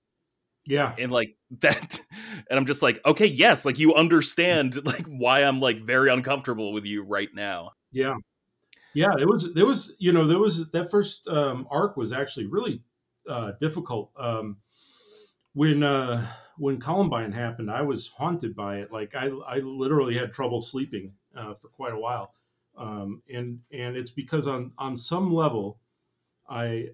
[0.65, 2.00] yeah and like that
[2.50, 6.74] and i'm just like okay yes like you understand like why i'm like very uncomfortable
[6.74, 8.15] with you right now Yeah,
[8.94, 9.13] yeah.
[9.20, 12.82] It was there was you know there was that first um, arc was actually really
[13.28, 14.12] uh, difficult.
[14.18, 14.58] Um,
[15.54, 18.92] when uh, when Columbine happened, I was haunted by it.
[18.92, 22.34] Like I I literally had trouble sleeping uh, for quite a while,
[22.80, 25.80] um, and and it's because on on some level,
[26.50, 26.88] I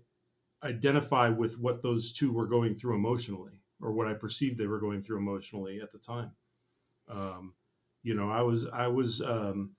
[0.63, 4.79] identify with what those two were going through emotionally, or what I perceived they were
[4.79, 6.31] going through emotionally at the time.
[7.07, 7.53] Um,
[8.03, 9.71] you know, I was I was um,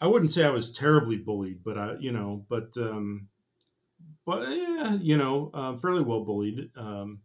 [0.00, 3.28] I wouldn't say I was terribly bullied, but I, you know, but, um,
[4.26, 6.70] but yeah, you know, uh, fairly well bullied.
[6.76, 7.20] Um,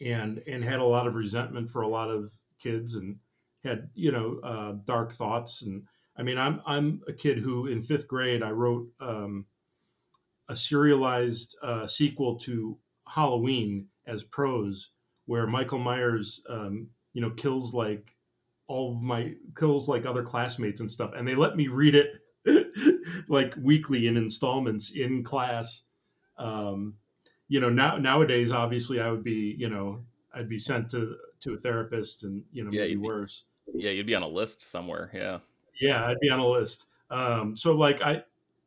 [0.00, 2.30] and and had a lot of resentment for a lot of
[2.62, 3.16] kids and
[3.64, 5.82] had you know uh, dark thoughts and
[6.20, 9.46] I mean I'm I'm a kid who in fifth grade I wrote um,
[10.50, 12.76] a serialized uh, sequel to
[13.08, 14.90] Halloween as prose
[15.24, 18.06] where Michael Myers um, you know kills like
[18.68, 22.20] all of my kills like other classmates and stuff and they let me read it
[23.28, 25.82] like weekly in installments in class
[26.38, 26.94] um,
[27.48, 30.00] you know now nowadays obviously i would be you know
[30.34, 33.90] i'd be sent to to a therapist and you know Yeah, maybe be- worse Yeah,
[33.90, 35.10] you'd be on a list somewhere.
[35.12, 35.38] Yeah.
[35.80, 38.22] Yeah i'd be on a list um so like i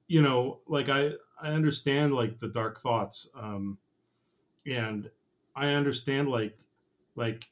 [0.07, 3.77] you know like i i understand like the dark thoughts um
[4.67, 5.09] and
[5.55, 6.57] i understand like
[7.15, 7.45] like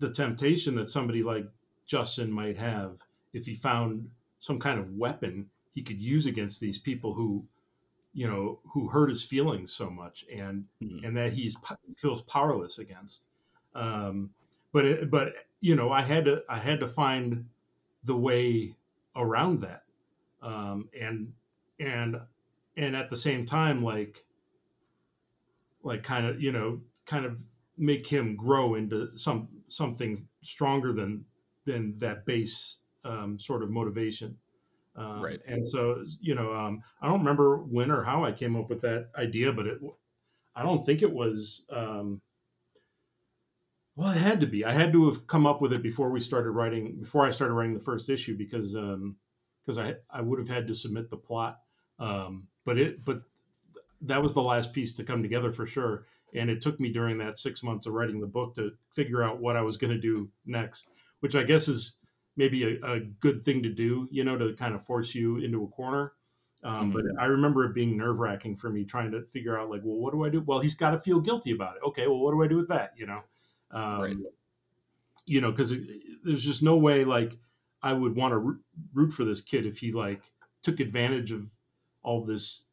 [0.00, 1.46] the temptation that somebody like
[1.86, 2.98] justin might have
[3.32, 4.08] if he found
[4.40, 7.44] some kind of weapon he could use against these people who
[8.12, 11.04] you know who hurt his feelings so much and Mhm.
[11.04, 11.56] and that he's
[11.98, 13.26] feels powerless against
[13.74, 14.30] um
[14.72, 17.48] but it, but you know i had to i had to find
[18.04, 18.76] the way
[19.16, 19.84] around that
[20.42, 21.32] um and
[21.80, 22.16] and
[22.76, 24.24] and at the same time like
[25.82, 27.38] like kind of you know kind of
[27.76, 31.24] make him grow into some something stronger than
[31.64, 34.38] than that base um, sort of motivation
[34.96, 35.40] um, Right.
[35.46, 38.80] and so you know um, i don't remember when or how i came up with
[38.82, 39.78] that idea but it
[40.56, 42.20] i don't think it was um,
[43.96, 44.64] well it had to be.
[44.64, 47.54] I had to have come up with it before we started writing before i started
[47.54, 49.16] writing the first issue because um
[49.64, 51.60] because i i would have had to submit the plot
[51.98, 53.22] um but it but
[54.02, 56.04] that was the last piece to come together for sure.
[56.34, 59.40] And it took me during that six months of writing the book to figure out
[59.40, 60.88] what i was going to do next
[61.20, 61.94] which i guess is
[62.36, 65.62] maybe a, a good thing to do you know to kind of force you into
[65.64, 66.12] a corner.
[66.64, 69.82] Um, but i remember it being nerve wracking for me trying to figure out like
[69.84, 70.40] well what do i do?
[70.40, 71.82] Well he's got to feel guilty about it.
[71.86, 73.20] Okay well what do i do with that you know
[73.74, 74.34] um, Right.
[75.26, 75.72] you know because
[76.24, 77.38] there's just no way like
[77.82, 78.38] i would want to
[78.92, 80.32] root, for this kid if he like
[80.62, 81.50] took advantage of
[82.02, 82.66] all this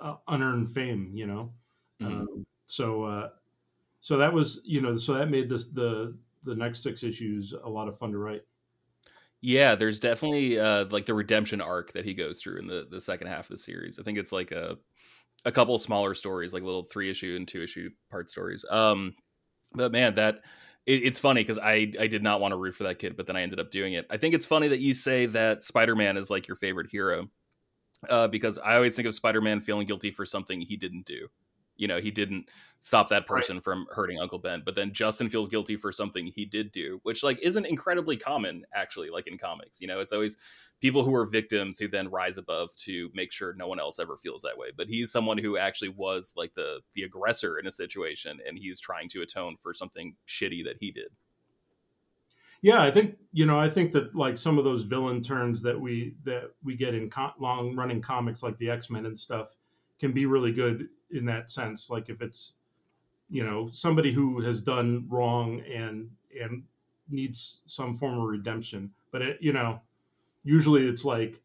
[0.00, 1.54] uh, unearned fame you know
[2.00, 2.28] Mhm.
[2.28, 3.30] um, so uh,
[4.00, 7.68] so that was you know so that made this the the next six issues a
[7.70, 8.44] lot of fun to write
[9.40, 13.00] Yeah, there's definitely uh like the redemption arc that he goes through in the the
[13.00, 13.98] second half of the series.
[13.98, 14.78] I think it's like a
[15.44, 18.64] a couple smaller stories, like little three issue and two issue part stories.
[18.70, 19.16] Um
[19.74, 20.42] but man, that
[20.86, 23.26] it, it's funny because I I did not want to root for that kid, but
[23.26, 24.06] then I ended up doing it.
[24.10, 27.28] I think it's funny that you say that Spider Man is like your favorite hero,
[28.08, 31.28] uh, because I always think of Spider Man feeling guilty for something he didn't do.
[31.76, 32.48] You know, he didn't
[32.80, 36.44] stop that person from hurting Uncle Ben, but then Justin feels guilty for something he
[36.44, 39.10] did do, which like isn't incredibly common actually.
[39.10, 40.36] Like in comics, you know, it's always
[40.80, 44.16] people who are victims who then rise above to make sure no one else ever
[44.16, 44.68] feels that way.
[44.76, 48.78] But he's someone who actually was like the the aggressor in a situation, and he's
[48.80, 51.08] trying to atone for something shitty that he did.
[52.62, 55.78] yeah i think you know i think that like some of those villain turns that
[55.78, 59.54] we that we get in co- long running comics like the x-men and stuff
[60.00, 62.52] can be really good in that sense like if it's
[63.30, 66.62] you know somebody who has done wrong and and
[67.10, 68.90] needs some form of redemption.
[69.10, 69.80] But it you know
[70.42, 71.40] usually it's like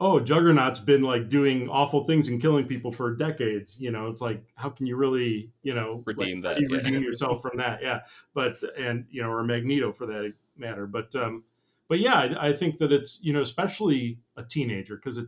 [0.00, 3.76] oh juggernaut's been like doing awful things and killing people for decades.
[3.78, 6.76] You know it's like how can you really you know Redeem like, that, you yeah.
[6.78, 7.82] redeem yourself from that?
[7.82, 8.00] Yeah.
[8.34, 10.86] But and you know or magneto for that matter.
[10.86, 11.44] But um
[11.88, 15.26] but yeah i, I think that it's you know especially a teenager because it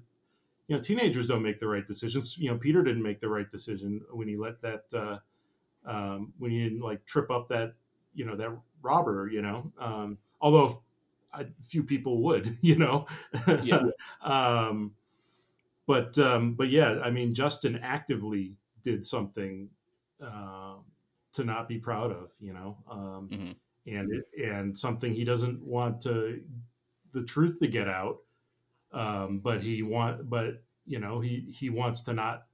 [0.73, 3.51] you know teenagers don't make the right decisions you know peter didn't make the right
[3.51, 5.19] decision when he let that uh
[5.91, 7.75] um when he didn't like trip up that
[8.15, 8.51] you know that
[8.83, 10.83] robber you know um although
[11.35, 13.07] a few people would you know
[13.61, 13.87] Yeah.
[14.23, 14.95] um
[15.87, 19.71] but um but yeah i mean justin actively did something
[20.23, 20.77] uh,
[21.33, 23.57] to not be proud of you know um Mhm.
[23.87, 26.43] and it, and something he doesn't want to
[27.13, 28.19] the truth to get out
[28.93, 32.47] um but he want but you know he he wants to not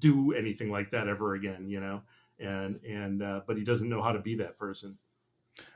[0.00, 2.00] do anything like that ever again you know
[2.38, 4.96] and and uh, but he doesn't know how to be that person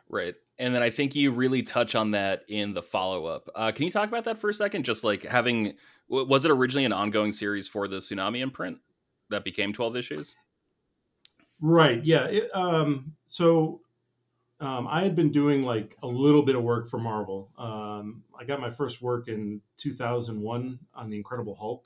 [0.09, 0.35] Right.
[0.59, 3.48] And then I think you really touch on that in the follow up.
[3.54, 4.85] Uh, can you talk about that for a second?
[4.85, 5.74] Just like having,
[6.09, 8.78] was it originally an ongoing series for the Tsunami imprint
[9.31, 10.35] that became 12 issues?
[11.61, 12.02] Right.
[12.04, 12.24] Yeah.
[12.24, 13.83] It, um, so
[14.61, 17.51] um, I had been doing like a little bit of work for Marvel.
[17.59, 21.85] Um, I got my first work in 2001 on the Incredible Hulk,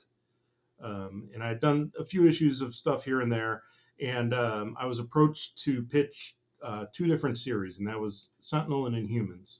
[0.83, 3.63] um, and I had done a few issues of stuff here and there.
[4.01, 8.87] And um, I was approached to pitch uh, two different series, and that was Sentinel
[8.87, 9.57] and Inhumans.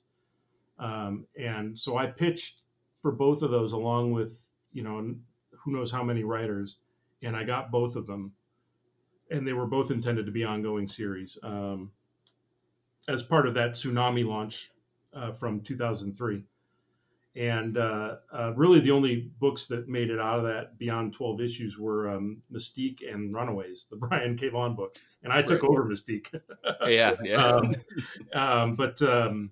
[0.80, 2.62] Um, and so I pitched
[3.02, 4.34] for both of those, along with
[4.72, 5.14] you know
[5.52, 6.78] who knows how many writers,
[7.22, 8.34] and I got both of them
[9.32, 11.90] and they were both intended to be ongoing series um,
[13.08, 14.72] as part of that tsunami launch
[15.14, 16.44] uh, from 2003
[17.36, 21.42] and uh, uh, really the only books that made it out of that beyond 12
[21.42, 24.50] issues were um, mystique and runaways the brian k.
[24.50, 24.96] Vaughan book.
[25.24, 26.28] And i took over mystique.
[26.88, 27.38] Yeah, yeah.
[27.38, 27.76] um,
[28.34, 29.52] um, but um,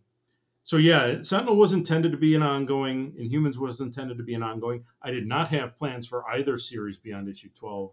[0.63, 4.43] so yeah, Sentinel was intended to be an ongoing, Inhumans was intended to be an
[4.43, 4.83] ongoing.
[5.01, 7.91] I did not have plans for either series beyond issue twelve,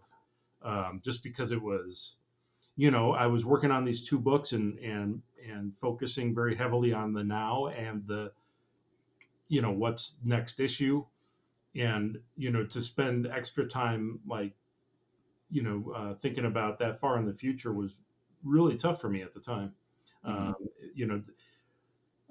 [0.61, 2.15] um, just because it was,
[2.75, 6.93] you know, I was working on these two books and and and focusing very heavily
[6.93, 8.31] on the now and the,
[9.47, 11.05] you know, what's next issue,
[11.75, 14.53] and you know, to spend extra time like,
[15.49, 17.95] you know, uh, thinking about that far in the future was
[18.43, 19.73] really tough for me at the time.
[20.25, 20.31] Mhm.
[20.31, 20.55] Um,
[20.93, 21.21] you know,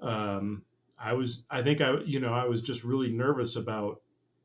[0.01, 0.63] um,
[0.97, 4.01] I was, I think I, you know, I was just really nervous about,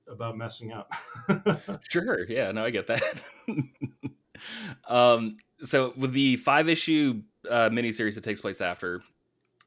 [0.09, 0.90] about messing up.
[1.88, 2.24] Sure.
[2.29, 2.53] Yeah.
[2.53, 3.24] No, I get that.
[4.88, 9.03] um, so with the five issue uh, miniseries that takes place after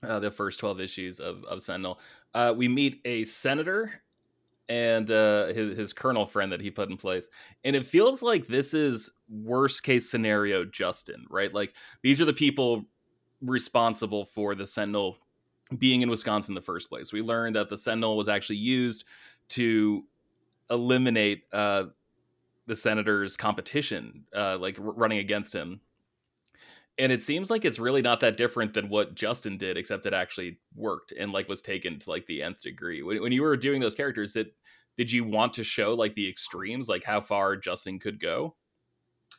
[0.04, 2.00] uh, the first twelve issues of of Sentinel,
[2.34, 4.02] uh, we meet a senator
[4.70, 7.30] and uh, his his colonel friend that he put in place,
[7.64, 11.54] and it feels like this is worst case scenario Justin, right?
[11.54, 12.86] Like these are the people
[13.42, 15.18] responsible for the Sentinel
[15.78, 17.12] being in Wisconsin in the first place.
[17.12, 19.06] We learned that the Sentinel was actually used
[19.50, 20.04] to
[20.70, 21.86] eliminate uh,
[22.66, 25.82] the senator's competition, uh, like r- running against him.
[27.00, 30.14] And it seems like it's really not that different than what Justin did, except it
[30.14, 33.04] actually worked and like was taken to like the nth degree.
[33.04, 34.54] When, when you were doing those characters, that
[34.98, 38.56] did you want to show like the extremes, like how far Justin could go?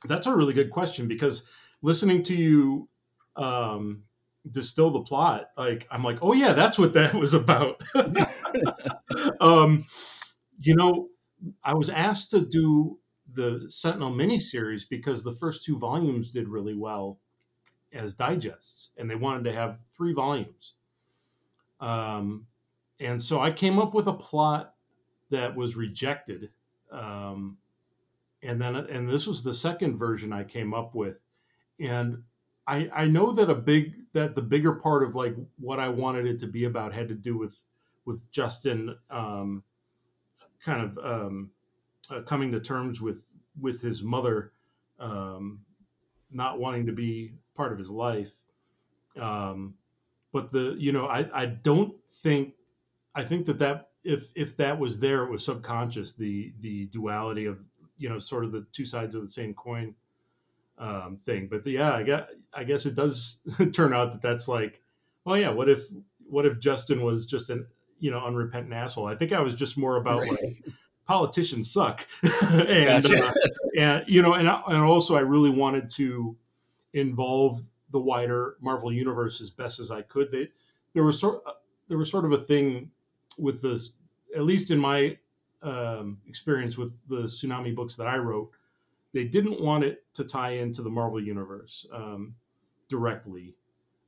[0.04, 1.42] That's a really good question because
[1.82, 2.88] listening to you
[3.36, 4.04] um,
[4.52, 7.80] distill the plot, like I'm like, oh yeah, that's what that was about.
[9.40, 9.84] um,
[10.60, 11.08] you know,
[11.64, 12.98] I was asked to do
[13.34, 17.20] the Sentinel miniseries because the first two volumes did really well
[17.92, 20.74] as digests, and they wanted to have three volumes.
[21.81, 22.46] Um,
[23.01, 24.74] and so I came up with a plot
[25.31, 26.51] that was rejected.
[26.90, 27.57] Um,
[28.42, 31.16] and then, and this was the second version I came up with.
[31.81, 32.22] And
[32.66, 36.27] I, I know that a big, that the bigger part of like what I wanted
[36.27, 37.55] it to be about had to do with,
[38.05, 39.62] with Justin, um,
[40.64, 41.51] kind of, um,
[42.11, 43.22] uh, coming to terms with,
[43.61, 44.53] with his mother,
[44.98, 45.61] um,
[46.31, 48.30] not wanting to be part of his life.
[49.20, 49.74] Um,
[50.32, 51.92] but the, you know, I, I don't
[52.22, 52.54] think,
[53.14, 57.44] I think that that, if, if that was there, it was subconscious, the, the duality
[57.46, 57.58] of,
[57.98, 59.94] you know, sort of the two sides of the same coin,
[60.78, 61.48] um, thing.
[61.50, 63.38] But the, yeah, I guess, I guess it does
[63.74, 64.80] turn out that that's like,
[65.26, 65.80] oh yeah, what if,
[66.30, 67.66] what if Justin was just an,
[67.98, 69.06] you know, unrepentant asshole?
[69.06, 70.30] I think I was just more about Right.
[70.30, 70.64] like,
[71.06, 72.06] politicians suck.
[72.22, 73.26] and, Gotcha.
[73.26, 73.32] uh,
[73.76, 76.36] and you know, and I- and also I really wanted to
[76.98, 80.30] involve the wider Marvel universe as best as I could.
[80.30, 80.48] They,
[80.94, 81.42] there was sort
[81.88, 82.90] there was sort of a thing
[83.38, 83.92] with this,
[84.37, 85.16] at least in my
[85.62, 88.50] um, experience with the tsunami books that I wrote.
[89.14, 92.34] They didn't want it to tie into the Marvel universe um,
[92.90, 93.54] directly,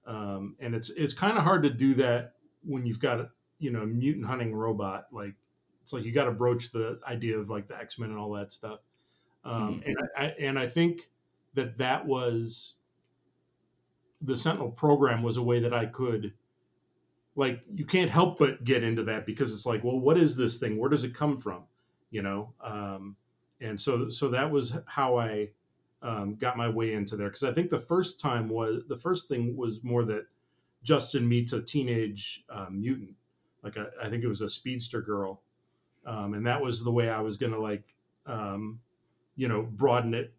[0.07, 3.71] um, and it's it's kind of hard to do that when you've got a you
[3.71, 5.35] know mutant hunting robot like
[5.83, 8.33] it's like you got to broach the idea of like the X Men and all
[8.33, 8.81] that stuff.
[9.45, 11.09] Um, And I, I and I think
[11.55, 12.75] that that was
[14.23, 16.33] the Sentinel program was a way that I could
[17.37, 20.59] like you can't help but get into that because it's like well what is this
[20.59, 20.79] thing?
[20.79, 21.63] Where does it come from?
[22.11, 23.17] You know um,
[23.61, 25.49] and so so that was how I
[26.03, 27.29] um, got my way into there.
[27.29, 30.27] Because I think the first time was the first thing was more that
[30.83, 33.15] Justin meets a teenage uh, mutant.
[33.63, 35.43] Like a, I think it was a speedster girl.
[36.07, 37.85] Um, and that was the way I was gonna like
[38.27, 38.81] um,
[39.37, 40.33] you know broaden it.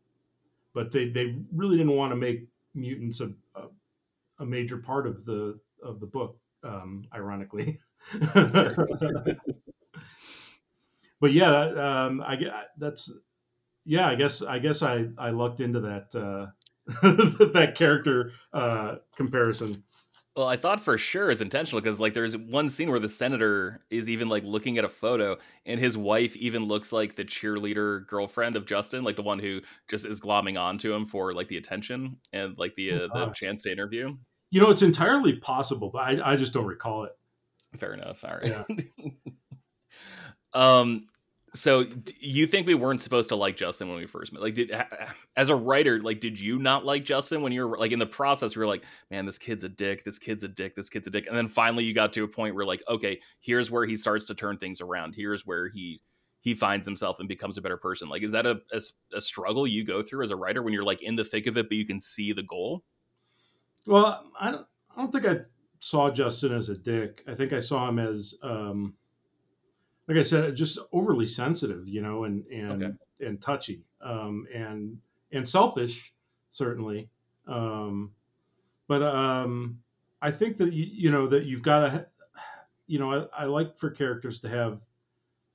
[0.74, 3.32] But they they really didn't want to make mutants a,
[4.42, 7.80] a, major part of the of the book um, ironically.
[11.22, 12.36] But yeah um, I
[12.78, 13.14] that's
[13.86, 16.48] yeah I guess I guess I I lucked into that uh,
[17.54, 19.84] that character uh, comparison.
[20.36, 23.82] Well, I thought for sure it's intentional because like there's one scene where the senator
[23.90, 28.08] is even like looking at a photo and his wife even looks like the cheerleader
[28.08, 31.58] girlfriend of Justin, like the one who just is glomming onto him for like the
[31.58, 34.16] attention and like the Oh, uh, the chance to interview.
[34.52, 37.14] You know it's entirely possible but I, I just don't recall it
[37.78, 38.24] Fair enough.
[38.24, 38.48] All right.
[38.48, 39.12] Yeah.
[40.54, 41.08] um
[41.54, 41.86] so
[42.20, 44.42] you think we weren't supposed to like Justin when we first met?
[44.42, 44.72] Like did
[45.36, 48.06] as a writer, like did you not like Justin when you were like in the
[48.06, 51.08] process we were like, man, this kid's a dick, this kid's a dick, this kid's
[51.08, 51.28] a dick.
[51.28, 54.28] And then finally you got to a point where like, okay, here's where he starts
[54.28, 55.14] to turn things around.
[55.14, 56.02] Here's where he
[56.40, 58.10] he finds himself and becomes a better person.
[58.10, 58.82] Like, is that a, a,
[59.14, 61.58] a struggle you go through as a writer when you're like in the thick of
[61.58, 62.84] it, but you can see the goal?
[63.86, 64.66] Well, I don't,
[64.96, 65.42] I don't think I
[65.80, 67.24] saw Justin as a dick.
[67.28, 68.94] I think I saw him as, um,
[70.08, 72.94] like I said, just overly sensitive, you know, and and okay.
[73.22, 74.98] and touchy, um, and
[75.32, 76.14] and selfish,
[76.52, 77.10] certainly.
[77.48, 78.12] Um,
[78.88, 79.80] but um,
[80.22, 82.06] I think that you, you know that you've got to,
[82.88, 84.80] you know, I, I like for characters to have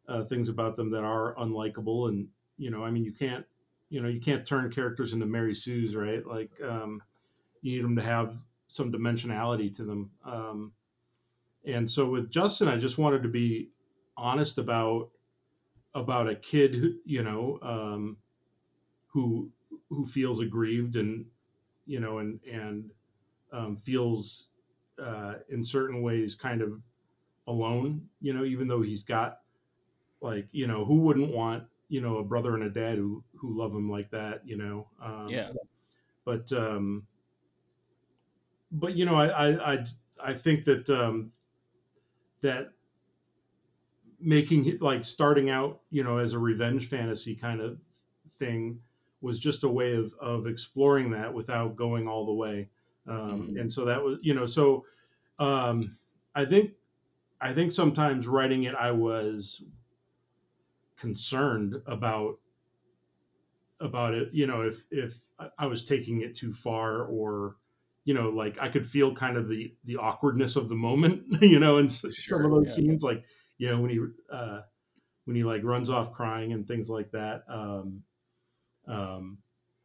[0.08, 3.44] uh, things about them that are unlikable, and you know, I mean, you can't,
[3.90, 6.26] you know, you can't turn characters into Mary Sue's, right?
[6.26, 7.02] Like, um,
[7.66, 8.36] you need them to have
[8.68, 10.10] some dimensionality to them.
[10.24, 10.72] Um,
[11.66, 13.70] and so with Justin, I just wanted to be
[14.16, 15.10] honest about
[15.94, 18.16] about a kid who, you know, um,
[19.08, 19.50] who
[19.88, 21.24] who feels aggrieved and
[21.86, 22.90] you know and and
[23.52, 24.46] um, feels
[25.02, 26.80] uh, in certain ways kind of
[27.48, 29.38] alone you know even though he's got
[30.20, 33.56] like you know who wouldn't want you know a brother and a dad who who
[33.56, 35.50] love him like that you know um, yeah
[36.24, 37.06] but um
[38.72, 39.86] but you know i i
[40.24, 41.30] i, think that um
[42.42, 42.70] that
[44.20, 47.78] making like starting out you know as a revenge fantasy kind of
[48.38, 48.78] thing
[49.20, 52.68] was just a way of of exploring that without going all the way
[53.08, 53.58] um, mm-hmm.
[53.58, 54.84] and so that was you know so
[55.38, 55.96] um,
[56.34, 56.72] i think
[57.40, 59.62] i think sometimes writing it i was
[60.98, 62.38] concerned about
[63.80, 65.12] about it you know if if
[65.58, 67.56] i was taking it too far or
[68.06, 71.58] you know like i could feel kind of the the awkwardness of the moment you
[71.58, 72.74] know in sure, some of those yeah.
[72.74, 73.22] scenes like
[73.58, 74.00] you know when he
[74.32, 74.60] uh
[75.26, 78.02] when he like runs off crying and things like that um
[78.88, 79.36] um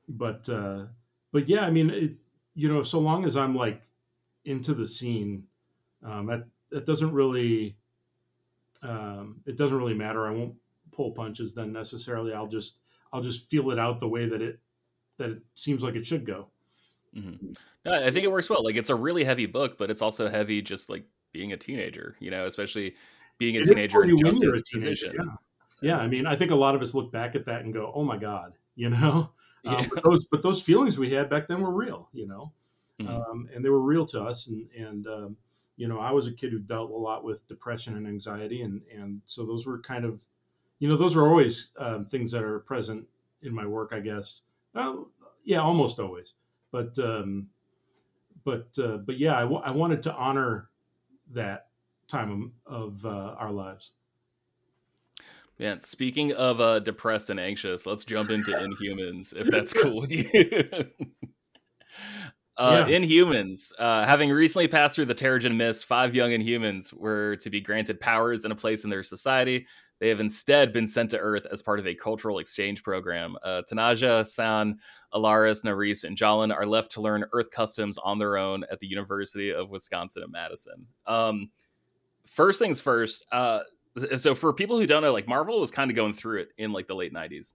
[0.07, 0.85] but uh
[1.33, 2.11] but yeah i mean it
[2.55, 3.81] you know so long as i'm like
[4.45, 5.43] into the scene
[6.05, 7.75] um that that doesn't really
[8.81, 10.55] um it doesn't really matter i won't
[10.91, 12.33] pull punches then necessarily.
[12.33, 12.75] I'll just
[13.11, 14.59] I'll just feel it out the way that it
[15.17, 16.47] that it seems like it should go.
[17.15, 17.53] Mm-hmm.
[17.89, 18.63] I think it works well.
[18.63, 21.03] Like it's a really heavy book, but it's also heavy just like
[21.33, 22.15] being a teenager.
[22.19, 22.95] You know, especially
[23.37, 25.13] being a it teenager in Justin's position.
[25.15, 25.95] Yeah.
[25.95, 27.91] yeah, I mean, I think a lot of us look back at that and go,
[27.93, 29.31] "Oh my god," you know.
[29.63, 29.87] Um, yeah.
[29.93, 32.51] but those but those feelings we had back then were real, you know,
[32.99, 33.13] mm-hmm.
[33.13, 34.47] um, and they were real to us.
[34.47, 35.37] And and um,
[35.77, 38.81] you know, I was a kid who dealt a lot with depression and anxiety, and
[38.95, 40.19] and so those were kind of
[40.81, 43.05] you know, those are always um, things that are present
[43.43, 44.41] in my work, I guess.
[44.73, 44.95] Uh,
[45.45, 46.33] yeah, almost always.
[46.71, 47.47] But um,
[48.43, 50.69] but uh, but yeah, I, w- I wanted to honor
[51.33, 51.67] that
[52.07, 53.91] time of, uh, our lives.
[55.57, 60.11] Yeah, speaking of uh, depressed and anxious, let's jump into Inhumans, if that's cool with
[60.11, 60.25] you.
[62.57, 62.99] Uh, yeah.
[62.99, 67.59] Inhumans, uh, having recently passed through the Terrigen Mist, five young Inhumans were to be
[67.59, 69.65] granted powers and a place in their society.
[70.01, 73.35] They have instead been sent to Earth as part of a cultural exchange program.
[73.43, 74.79] Uh, Tonaja, San,
[75.13, 78.87] Alaris, Nahrees, and Jolen are left to learn Earth customs on their own at the
[78.87, 80.87] University of Wisconsin at Madison.
[81.05, 81.51] Um,
[82.25, 83.27] first things first.
[83.31, 83.59] Uh,
[84.17, 86.71] so for people who don't know, like Marvel was kind of going through it in
[86.71, 87.53] like the late '90s,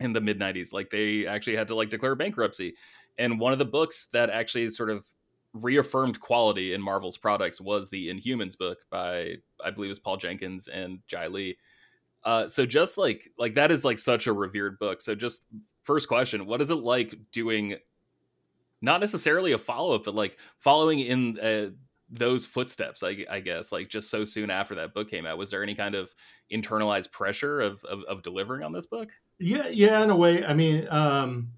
[0.00, 0.74] in the mid '90s.
[0.74, 2.74] Like they actually had to like declare bankruptcy,
[3.16, 5.08] and one of the books that actually sort of
[5.52, 9.34] reaffirmed quality in Marvel's products was the Inhumans book by
[9.64, 11.58] I believe it's Paul Jenkins and Jae Lee.
[12.24, 15.00] Uh, so just like like that is like such a revered book.
[15.00, 15.46] So just
[15.82, 17.76] first question, what is it like doing
[18.82, 21.70] not necessarily a follow up, but like following in uh,
[22.10, 23.02] those footsteps?
[23.02, 25.74] I, I, guess like just so soon after that book came out, was there any
[25.74, 26.14] kind of
[26.52, 29.10] internalized pressure of of, of delivering on this book?
[29.38, 30.44] Yeah, yeah, in a way.
[30.44, 31.48] I mean, um,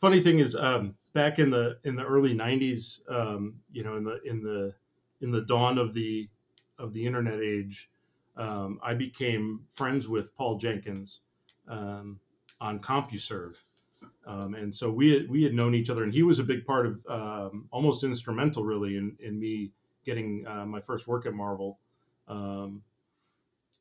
[0.00, 4.04] funny thing is, um, back in the in the early '90s, um, you know, in
[4.04, 4.74] the in the
[5.20, 6.28] in the dawn of the
[6.78, 7.88] of the internet age
[8.38, 11.20] um, I became friends with Paul Jenkins
[11.68, 12.18] um,
[12.60, 13.54] on CompuServe.
[14.26, 16.64] Um, and so we had, we had known each other, and he was a big
[16.64, 19.72] part of, um, almost instrumental, really, in, in me
[20.06, 21.78] getting uh, my first work at Marvel.
[22.28, 22.82] Um,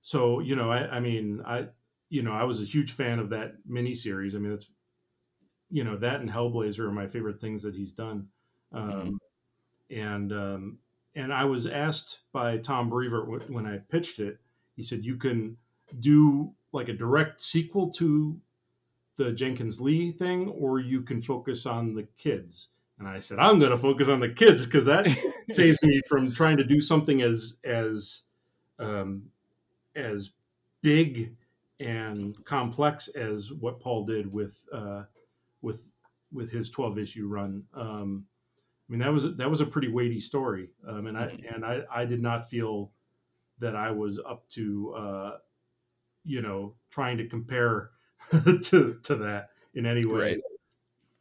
[0.02, 1.68] so you know, I, I mean, I
[2.10, 4.36] you know, I was a huge fan of that miniseries.
[4.36, 4.68] I mean, that's
[5.70, 8.28] you know, that and Hellblazer are my favorite things that he's done.
[8.74, 9.16] Mm-hmm.
[9.90, 10.78] And um,
[11.16, 14.40] and I was asked by Tom Brevoort when I pitched it
[14.78, 15.58] he said you can
[16.00, 18.40] do like a direct sequel to
[19.18, 22.68] the Jenkins Lee thing, or you can focus on the kids.
[23.00, 25.08] And I said, I'm going to focus on the kids because that
[25.54, 28.22] saves me from trying to do something as as
[28.80, 29.24] um,
[29.96, 30.30] as
[30.82, 31.36] big
[31.80, 35.04] and complex as what Paul did with uh,
[35.62, 35.80] with
[36.32, 37.64] with his 12 issue run.
[37.74, 38.26] Um,
[38.88, 41.54] I mean, that was that was a pretty weighty story, um, and I mm-hmm.
[41.54, 42.92] and I, I did not feel
[43.60, 45.38] that I was up to, uh,
[46.24, 47.92] you know trying to compare
[48.32, 50.20] to to that in any way.
[50.20, 50.38] Right.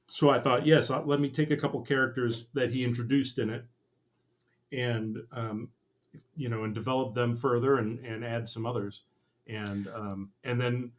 [0.09, 3.51] So I thought, yes, uh, let me take a couple characters that he introduced in
[3.51, 3.65] it,
[4.71, 5.69] and um,
[6.37, 9.03] you know, and develop them further, and and add some others,
[9.49, 10.93] and um, and then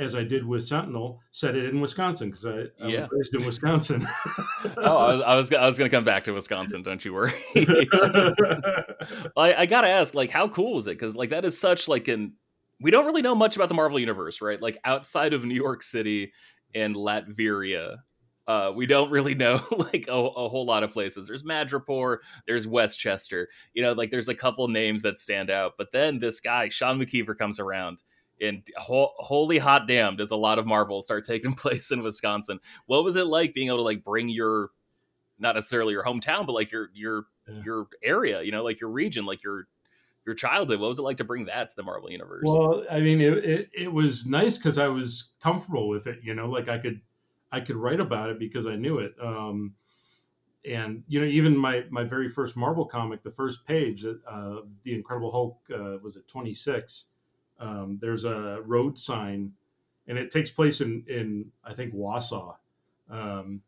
[0.00, 3.00] as I did with Sentinel, set it in Wisconsin because I, I Yeah.
[3.02, 4.08] was raised in Wisconsin.
[4.76, 6.82] Oh, I was, I was I was gonna come back to Wisconsin.
[6.82, 7.32] Don't you worry.
[9.36, 10.98] I, I gotta ask, like, how cool is it?
[10.98, 12.34] Because like that is such like an
[12.80, 14.60] we don't really know much about the Marvel universe, right?
[14.60, 16.32] Like outside of New York City
[16.74, 17.96] and Latveria,
[18.48, 21.26] uh, we don't really know like a, a whole lot of places.
[21.26, 25.72] There's Madripoor, there's Westchester, you know, like there's a couple names that stand out.
[25.78, 28.02] But then this guy, Sean McKeever, comes around.
[28.40, 32.58] And ho- holy hot damn, does a lot of Marvel start taking place in Wisconsin?
[32.86, 34.70] What was it like being able to like bring your,
[35.38, 37.62] not necessarily your hometown, but like your your Yeah.
[37.64, 39.66] your area, you know, like your region, like your
[40.26, 40.80] your childhood.
[40.80, 42.44] What was it like to bring that to the Marvel universe?
[42.46, 46.20] Well, I mean, it it, it was nice because I was comfortable with it.
[46.22, 47.00] You know, like I could
[47.50, 49.14] I could write about it because I knew it.
[49.20, 49.74] Um,
[50.64, 54.94] and you know, even my my very first Marvel comic, the first page, uh, the
[54.94, 57.06] Incredible Hulk, uh, was at twenty six.
[57.60, 59.52] Um, there's a road sign,
[60.08, 62.56] and it takes place in in I think Wausau,
[63.10, 63.62] um,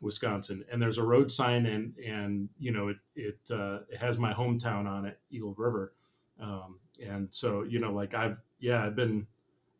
[0.00, 0.64] Wisconsin.
[0.72, 4.32] And there's a road sign, and and you know it it uh, it has my
[4.32, 5.92] hometown on it, Eagle River.
[6.40, 9.26] Um, and so you know, like I've yeah, I've been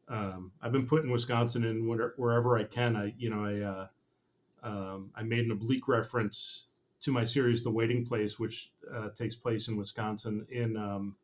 [0.08, 2.96] um, I've been putting Wisconsin in where, wherever I can.
[2.96, 3.86] I you know I uh,
[4.62, 6.64] um, I made an oblique reference
[7.02, 11.16] to my series The Waiting Place, which uh, takes place in Wisconsin in um,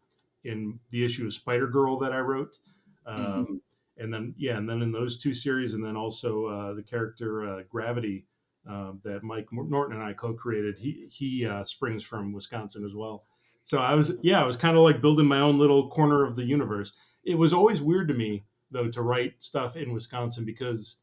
[0.45, 2.59] in the issue of Spider Girl that I wrote.
[3.07, 3.61] Um,
[3.99, 7.45] And then yeah, and then in those two series, and then also uh, the character
[7.47, 8.26] uh, Gravity
[8.68, 10.78] uh, that Mike Norton and I co-created.
[10.78, 13.26] He he uh, springs from Wisconsin as well.
[13.64, 16.34] So I was yeah, I was kind of like building my own little corner of
[16.36, 16.93] the universe.
[17.24, 20.97] It was always weird to me though to write stuff in Wisconsin because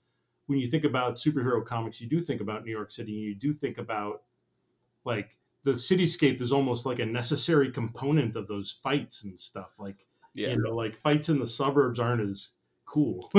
[0.48, 3.12] when you think about superhero comics, you do think about New York City.
[3.12, 4.24] You do think about
[5.06, 5.37] like
[5.68, 9.72] the cityscape is almost like a necessary component of those fights and stuff.
[9.78, 9.98] Like
[10.34, 10.52] yeah.
[10.52, 12.52] you know, like fights in the suburbs aren't as
[12.86, 13.30] cool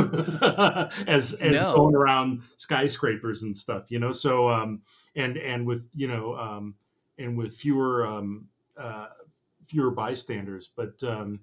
[1.07, 1.75] as as No.
[1.75, 3.85] going around skyscrapers and stuff.
[3.89, 4.83] You know, so um
[5.17, 6.75] and and with you know um
[7.19, 8.47] and with fewer um
[8.79, 9.07] uh
[9.67, 11.41] fewer bystanders, but um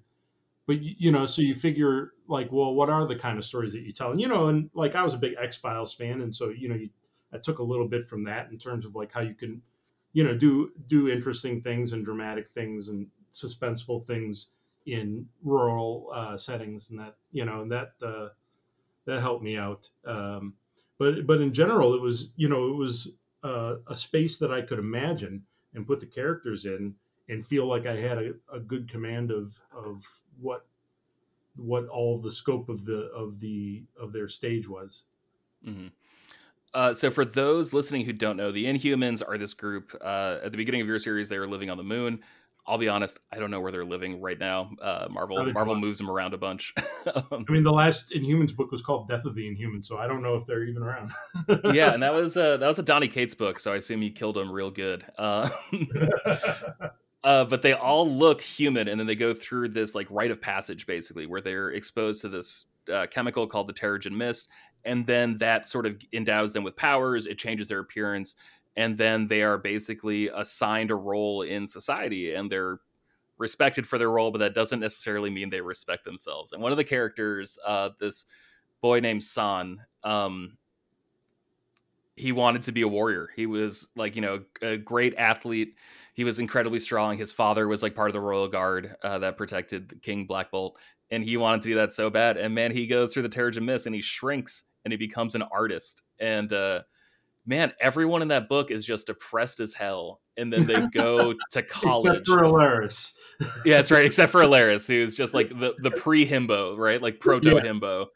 [0.68, 3.82] but you know, so you figure like, well, what are the kind of stories that
[3.82, 4.12] you tell?
[4.12, 6.68] And you know, and like I was a big X Files fan, and so you
[6.68, 6.90] know, you,
[7.32, 9.60] I took a little bit from that in terms of like how you can,
[10.16, 14.46] you know, do do interesting things and dramatic things and suspenseful things
[14.86, 18.28] in rural uh, settings, and that you know, and that uh,
[19.06, 19.88] that helped me out.
[20.06, 20.54] Um,
[20.98, 23.10] but but in general, it was you know, it was
[23.44, 25.44] uh, a space that I could imagine
[25.74, 26.94] and put the characters in
[27.28, 30.02] and feel like I had a, a good command of of
[30.40, 30.66] what
[31.56, 35.04] what all the scope of the of the of their stage was.
[35.66, 35.90] Mhm.
[36.76, 39.96] Uh, so for those listening who don't know, the Inhumans are this group.
[39.98, 42.20] Uh, at the beginning of your series, they were living on the moon.
[42.66, 44.72] I'll be honest, I don't know where they're living right now.
[44.82, 46.74] Uh, Marvel Marvel moves them around a bunch.
[47.14, 50.06] um, I mean, the last Inhumans book was called Death of the Inhumans, so I
[50.06, 51.12] don't know if they're even around.
[51.72, 54.10] yeah, and that was uh, that was a Donny Cates book, so I assume he
[54.10, 55.02] killed them real good.
[55.16, 55.48] Uh,
[57.24, 60.42] uh, but they all look human, and then they go through this like rite of
[60.42, 64.50] passage, basically, where they're exposed to this uh, chemical called the Terrigen Mist,
[64.86, 67.26] and then that sort of endows them with powers.
[67.26, 68.36] It changes their appearance,
[68.76, 72.78] and then they are basically assigned a role in society, and they're
[73.38, 76.52] respected for their role, but that doesn't necessarily mean they respect themselves.
[76.52, 78.26] And one of the characters, uh, this
[78.80, 80.56] boy named San, um,
[82.16, 83.28] he wanted to be a warrior.
[83.36, 85.74] He was like, you know, a great athlete.
[86.14, 87.18] He was incredibly strong.
[87.18, 90.78] His father was like part of the royal guard uh, that protected King Black Bolt,
[91.10, 92.38] and he wanted to do that so bad.
[92.38, 95.42] And man, he goes through the Terrigen Mist and he shrinks and he becomes an
[95.42, 96.02] artist.
[96.20, 96.82] And uh,
[97.44, 100.20] man, everyone in that book is just depressed as hell.
[100.36, 102.20] And then they go to college.
[102.20, 103.12] Except for Alaris.
[103.64, 104.04] Yeah, that's right.
[104.04, 107.02] Except for Alaris, who's just like the the pre himbo, right?
[107.02, 108.06] Like proto himbo.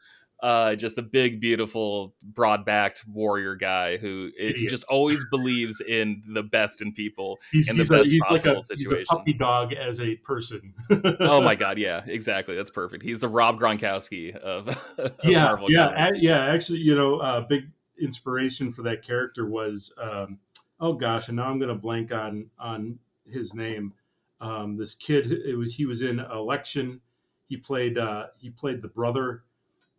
[0.41, 6.23] Uh, just a big, beautiful, broad backed warrior guy who it just always believes in
[6.33, 7.39] the best in people.
[7.51, 9.05] He's, In the he's a, best he's like possible a, He's situation.
[9.11, 10.73] a puppy dog as a person.
[11.19, 12.55] Oh my god, yeah, exactly.
[12.55, 13.03] That's perfect.
[13.03, 14.67] He's the Rob Gronkowski of,
[14.97, 16.45] of yeah, Marvel yeah, a- yeah.
[16.45, 17.65] Actually, you know, uh, big
[18.01, 20.39] inspiration for that character was, um,
[20.79, 23.93] oh gosh, and now I'm going to blank on on his name.
[24.39, 26.99] Um, this kid, it was he was in Election.
[27.47, 29.43] He played uh, he played the brother,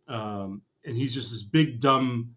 [0.07, 2.35] um, and he's just this big dumb,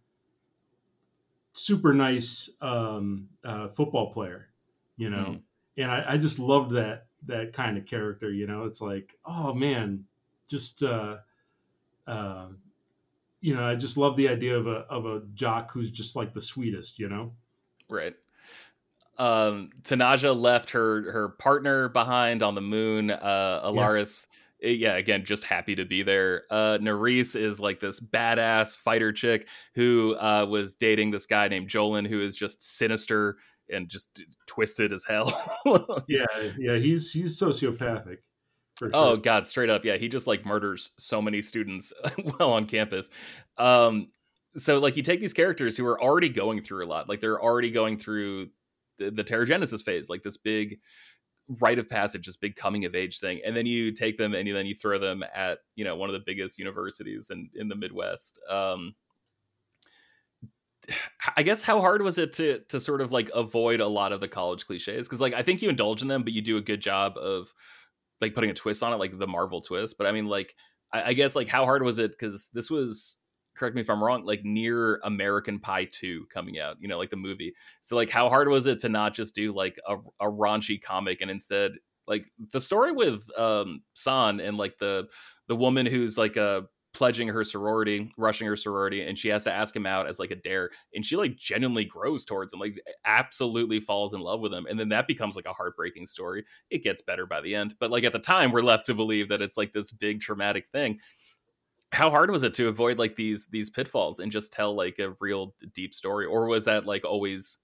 [1.52, 4.48] super nice um, uh, football player,
[4.96, 5.24] you know.
[5.24, 5.40] Mhm.
[5.78, 8.30] And I, I just loved that that kind of character.
[8.30, 10.04] You know, it's like, oh man,
[10.48, 10.82] just.
[10.82, 11.16] Uh,
[12.06, 12.46] uh,
[13.40, 16.34] you know, I just love the idea of a of a jock who's just like
[16.34, 17.32] the sweetest, you know.
[17.88, 18.14] Right.
[19.18, 23.10] Um, Tonaja left her her partner behind on the moon.
[23.10, 24.36] Uh, Alaris, yeah.
[24.60, 26.44] Yeah, again, just happy to be there.
[26.50, 31.68] Uh, Nahrees is like this badass fighter chick who uh, was dating this guy named
[31.68, 33.36] Jolen, who is just sinister
[33.70, 35.30] and just twisted as hell.
[36.08, 36.24] yeah,
[36.58, 38.18] yeah, he's he's sociopathic.
[38.78, 38.90] Sure.
[38.92, 39.96] Oh god, straight up, yeah.
[39.96, 41.92] He just like murders so many students
[42.22, 43.10] while on campus.
[43.56, 44.08] Um,
[44.56, 47.40] so like you take these characters who are already going through a lot, like they're
[47.40, 48.48] already going through
[48.98, 50.78] the, the Terrigenesis phase, like this big
[51.60, 54.46] rite of passage, this big coming of age thing, and then you take them and
[54.48, 57.68] you, then you throw them at you know one of the biggest universities in in
[57.68, 58.38] the Midwest.
[58.48, 58.94] Um,
[61.36, 64.20] I guess how hard was it to to sort of like avoid a lot of
[64.20, 65.06] the college cliches?
[65.06, 67.52] Because like I think you indulge in them, but you do a good job of
[68.20, 69.96] like putting a twist on it, like the Marvel twist.
[69.98, 70.54] But I mean, like
[70.92, 72.12] I, I guess like how hard was it?
[72.12, 73.18] Because this was
[73.56, 77.10] correct me if I'm wrong, like near American Pie 2 coming out, you know, like
[77.10, 77.54] the movie.
[77.82, 81.20] So like how hard was it to not just do like a, a raunchy comic
[81.20, 81.72] and instead
[82.06, 85.08] like the story with um San and like the
[85.48, 89.52] the woman who's like a pledging her sorority, rushing her sorority, and she has to
[89.52, 92.74] ask him out as like a dare, and she like genuinely grows towards him, like
[93.04, 96.42] absolutely falls in love with him, and then that becomes like a heartbreaking story.
[96.70, 99.28] It gets better by the end, but like at the time, we're left to believe
[99.28, 100.98] that it's like this big traumatic thing.
[101.96, 105.14] How hard was it to avoid like these these pitfalls and just tell like a
[105.18, 107.58] real deep story, or was that like always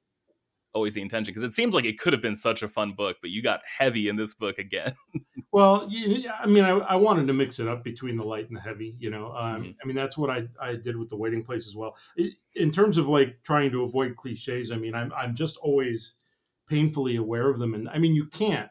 [0.72, 1.32] always the intention?
[1.32, 3.60] Because it seems like it could have been such a fun book but you got
[3.78, 4.94] heavy in this book again.
[5.52, 8.56] Well yeah, i mean I, I, wanted to mix it up between the light and
[8.56, 9.70] the heavy you know um, mm-hmm.
[9.82, 11.94] i mean that's what I, I did with the waiting place as well.
[12.56, 16.14] In terms of like trying to avoid cliches i mean i'm, I'm just always
[16.70, 18.70] painfully aware of them and i mean you can't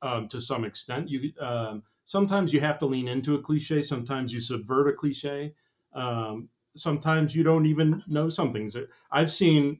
[0.00, 1.82] um, to some extent you um,
[2.12, 5.54] sometimes you have to lean into a cliche sometimes you subvert a cliche
[5.94, 8.76] um, sometimes you don't even know something's
[9.10, 9.78] i've seen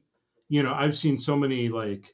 [0.53, 2.13] you know, I've seen so many like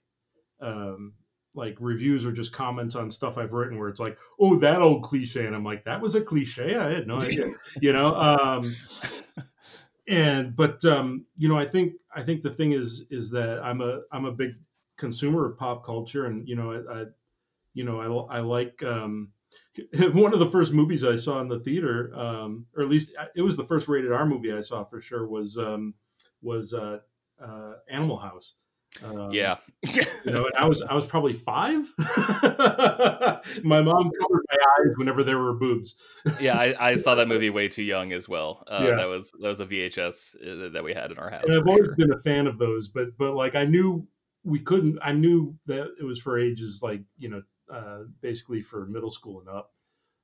[0.61, 1.13] um
[1.55, 5.03] like reviews or just comments on stuff I've written where it's like, oh, that old
[5.03, 5.45] cliche.
[5.45, 6.77] And I'm like, that was a cliche.
[6.77, 7.51] I had no idea,
[7.81, 8.15] you know?
[8.15, 8.71] Um,
[10.07, 13.81] and, but, um, you know, I think, I think the thing is, is that I'm
[13.81, 14.51] a, I'm a big
[14.97, 17.05] consumer of pop culture and, you know, I, I
[17.73, 19.33] you know, I, I like, um,
[20.13, 23.25] one of the first movies I saw in the theater, um, or at least uh,
[23.35, 25.93] it was the first rated R movie I saw for sure was, um,
[26.41, 26.99] was, uh,
[27.41, 28.53] uh, Animal House.
[29.03, 31.85] Um, yeah, you know, and I was I was probably five.
[31.97, 35.95] my mom covered my eyes whenever there were boobs.
[36.39, 38.63] yeah, I, I, saw that movie way too young as well.
[38.67, 38.95] Uh, yeah.
[38.95, 41.43] that was that was a VHS uh, that we had in our house.
[41.49, 41.95] I've always sure.
[41.95, 44.05] been a fan of those, but but like I knew
[44.43, 44.97] we couldn't.
[45.01, 49.39] I knew that it was for ages like you know, uh, basically for middle school
[49.39, 49.73] and up,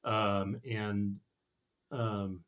[0.04, 1.18] um, and
[1.92, 2.42] um,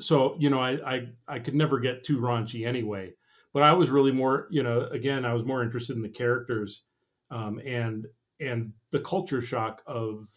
[0.00, 3.12] so you know, I, I I could never get too raunchy anyway.
[3.52, 6.82] But I was really more, you know, again, I was more interested in the characters
[7.30, 8.06] um, and
[8.40, 10.28] and the culture shock of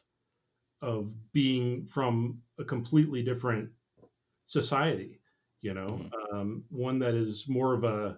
[0.82, 3.69] of being from a completely different
[4.45, 5.19] society.
[5.61, 6.36] You know, mm-hmm.
[6.36, 8.17] um, one that is more of a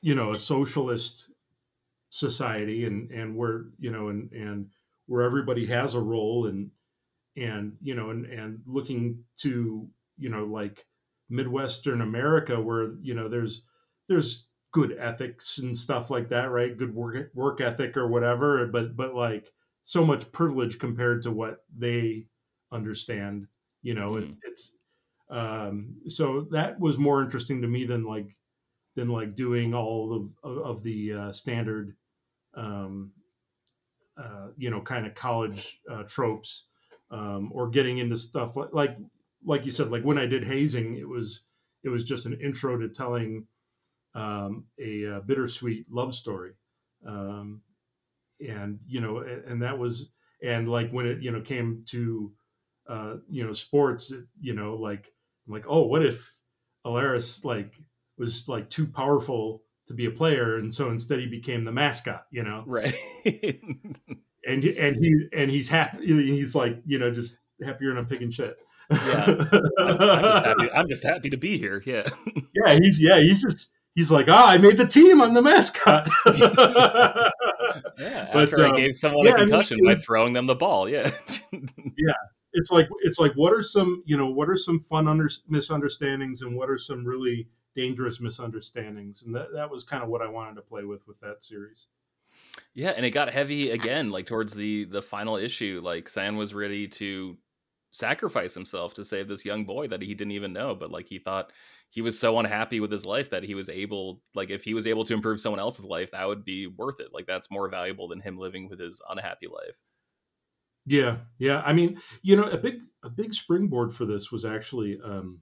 [0.00, 1.30] you know a socialist
[2.12, 4.66] society and and where you know and and
[5.06, 6.70] where everybody has a role and
[7.38, 9.88] and you know and and looking to
[10.18, 10.84] you know like
[11.30, 13.62] midwestern america where you know there's
[14.10, 18.94] there's good ethics and stuff like that right good work work ethic or whatever but
[18.94, 19.46] but like
[19.82, 22.26] so much privilege compared to what they
[22.72, 23.46] understand
[23.80, 24.22] you know mm.
[24.22, 24.72] it, it's
[25.30, 28.36] um so that was more interesting to me than like
[28.96, 31.96] than like doing all of of, of the uh, standard
[32.54, 33.12] um
[34.16, 36.64] uh, you know kind of college uh, tropes
[37.10, 38.96] um, or getting into stuff like, like
[39.44, 41.40] like you said, like when I did hazing, it was
[41.84, 43.46] it was just an intro to telling
[44.14, 46.52] um, a, a, bittersweet love story,
[47.06, 47.60] um,
[48.40, 50.10] and you know, and, and, that was
[50.42, 52.32] and like when it you know came to
[52.88, 55.12] uh, you know sports, it, you know, like
[55.46, 56.20] like oh, what if
[56.86, 57.72] Alaris like
[58.18, 59.62] was like too powerful
[59.92, 62.94] to be a player, and so instead he became the mascot, you know, right?
[63.24, 66.06] and and he and he's happy.
[66.06, 68.56] He's like you know just happier than a pig and shit
[68.92, 69.24] yeah,
[69.78, 70.70] I'm, I'm, just happy.
[70.72, 71.82] I'm just happy to be here.
[71.86, 72.04] Yeah,
[72.54, 72.78] yeah.
[72.80, 73.20] He's yeah.
[73.20, 75.20] He's just he's like, ah, I made the team.
[75.20, 76.08] I'm the mascot.
[76.26, 77.30] yeah,
[78.32, 80.54] but, after um, I gave someone yeah, a concussion I mean, by throwing them the
[80.54, 80.88] ball.
[80.88, 81.10] Yeah,
[81.52, 82.12] yeah.
[82.54, 86.42] It's like it's like what are some you know what are some fun under, misunderstandings
[86.42, 90.28] and what are some really dangerous misunderstandings and that that was kind of what I
[90.28, 91.86] wanted to play with with that series.
[92.74, 95.80] Yeah, and it got heavy again, like towards the the final issue.
[95.82, 97.36] Like San was ready to
[97.92, 101.18] sacrifice himself to save this young boy that he didn't even know but like he
[101.18, 101.52] thought
[101.90, 104.86] he was so unhappy with his life that he was able like if he was
[104.86, 108.08] able to improve someone else's life that would be worth it like that's more valuable
[108.08, 109.76] than him living with his unhappy life
[110.86, 114.98] yeah yeah i mean you know a big a big springboard for this was actually
[115.04, 115.38] um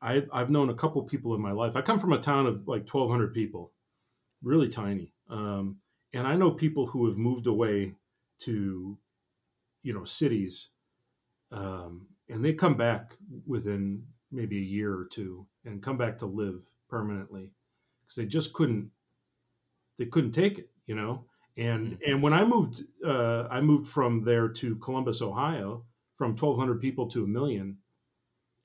[0.00, 1.76] I, I've known a couple people in my life.
[1.76, 3.72] I come from a town of like 1,200 people,
[4.42, 5.14] really tiny.
[5.28, 5.80] Um,
[6.14, 7.94] and I know people who have moved away
[8.40, 8.98] to,
[9.82, 10.68] you know, cities,
[11.52, 16.26] um, and they come back within maybe a year or two and come back to
[16.26, 17.52] live permanently
[18.02, 18.90] because they just couldn't,
[19.98, 21.26] they couldn't take it, you know.
[21.56, 22.02] And Mm-hmm.
[22.06, 25.84] and when I moved, uh, I moved from there to Columbus, Ohio,
[26.16, 27.78] from 1,200 people to a million,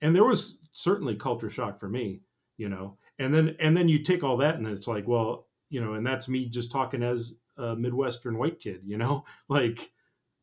[0.02, 2.22] and there was certainly culture shock for me,
[2.58, 2.98] you know.
[3.20, 5.94] And then and then you take all that and then it's like, well, you know,
[5.94, 9.92] and that's me just talking as a Midwestern white kid, you know, like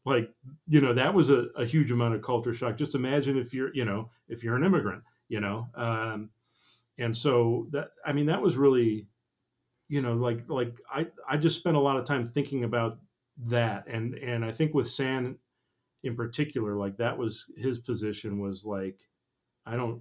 [0.06, 0.32] like
[0.66, 2.76] you know that was a, a huge amount of culture shock.
[2.76, 6.30] Just imagine if you're you know if you're an immigrant, you know, um,
[6.98, 9.06] and so that I mean that was really
[9.88, 12.98] you know like like I I just spent a lot of time thinking about
[13.46, 15.36] that and and I think with San
[16.02, 18.98] in particular like that was his position was like
[19.66, 20.00] I don't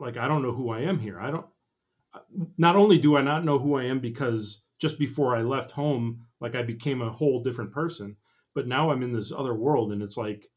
[0.00, 1.20] like I don't know who I am here.
[1.20, 1.46] I don't
[2.58, 6.26] not only do I not know who I am because just before I left home,
[6.40, 8.16] like I became a whole different person,
[8.54, 10.48] but now I'm in this other world and it's like,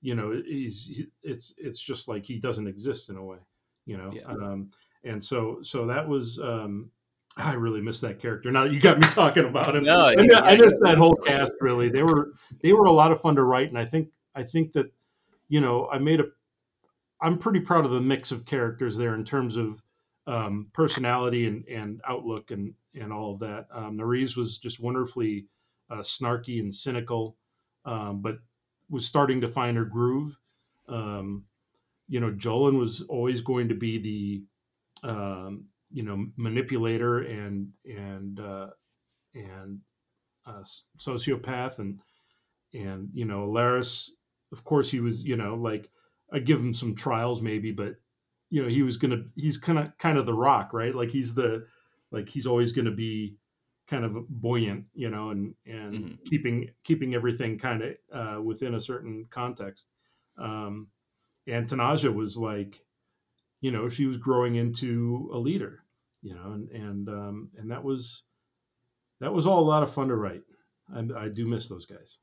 [0.00, 0.90] you know, he's
[1.22, 3.38] it's it's just like he doesn't exist in a way,
[3.86, 4.12] you know.
[4.12, 4.26] Yeah.
[4.26, 4.70] Um,
[5.04, 6.90] and so so that was um,
[7.36, 8.50] I really miss that character.
[8.50, 10.92] Now that you got me talking about him, No, I, yeah, I yeah, miss yeah,
[10.92, 11.52] that whole cast.
[11.60, 12.32] Really, they were
[12.62, 14.92] they were a lot of fun to write, and I think I think that
[15.48, 16.24] you know I made a
[17.24, 19.82] I'm pretty proud of the mix of characters there in terms of
[20.26, 23.66] um, personality and, and outlook and, and all of that.
[23.72, 23.96] Um,
[24.36, 25.46] was just wonderfully
[25.90, 27.36] uh, snarky and cynical,
[27.86, 28.38] um, but
[28.90, 30.36] was starting to find her groove.
[30.86, 31.44] Um,
[32.08, 34.44] you know, Jolen was always going to be
[35.02, 38.68] the um, you know manipulator and and uh,
[39.34, 39.78] and
[40.46, 40.62] uh,
[41.00, 41.98] sociopath and
[42.74, 44.10] and you know Laris,
[44.52, 45.88] of course he was you know like
[46.32, 47.96] I give him some trials maybe, but
[48.50, 50.94] you know he was gonna he's kind of kind of the rock right?
[50.94, 51.66] Like he's the
[52.12, 53.36] like he's always gonna be
[53.88, 56.18] kind of buoyant you know and and Mhm.
[56.26, 59.86] keeping keeping everything kind of uh, within a certain context.
[60.38, 60.88] Um,
[61.46, 62.80] and Tonaja was like
[63.60, 65.84] you know she was growing into a leader
[66.22, 68.22] you know and and um, and that was
[69.20, 70.42] that was all a lot of fun to write.
[70.94, 72.18] I, I do miss those guys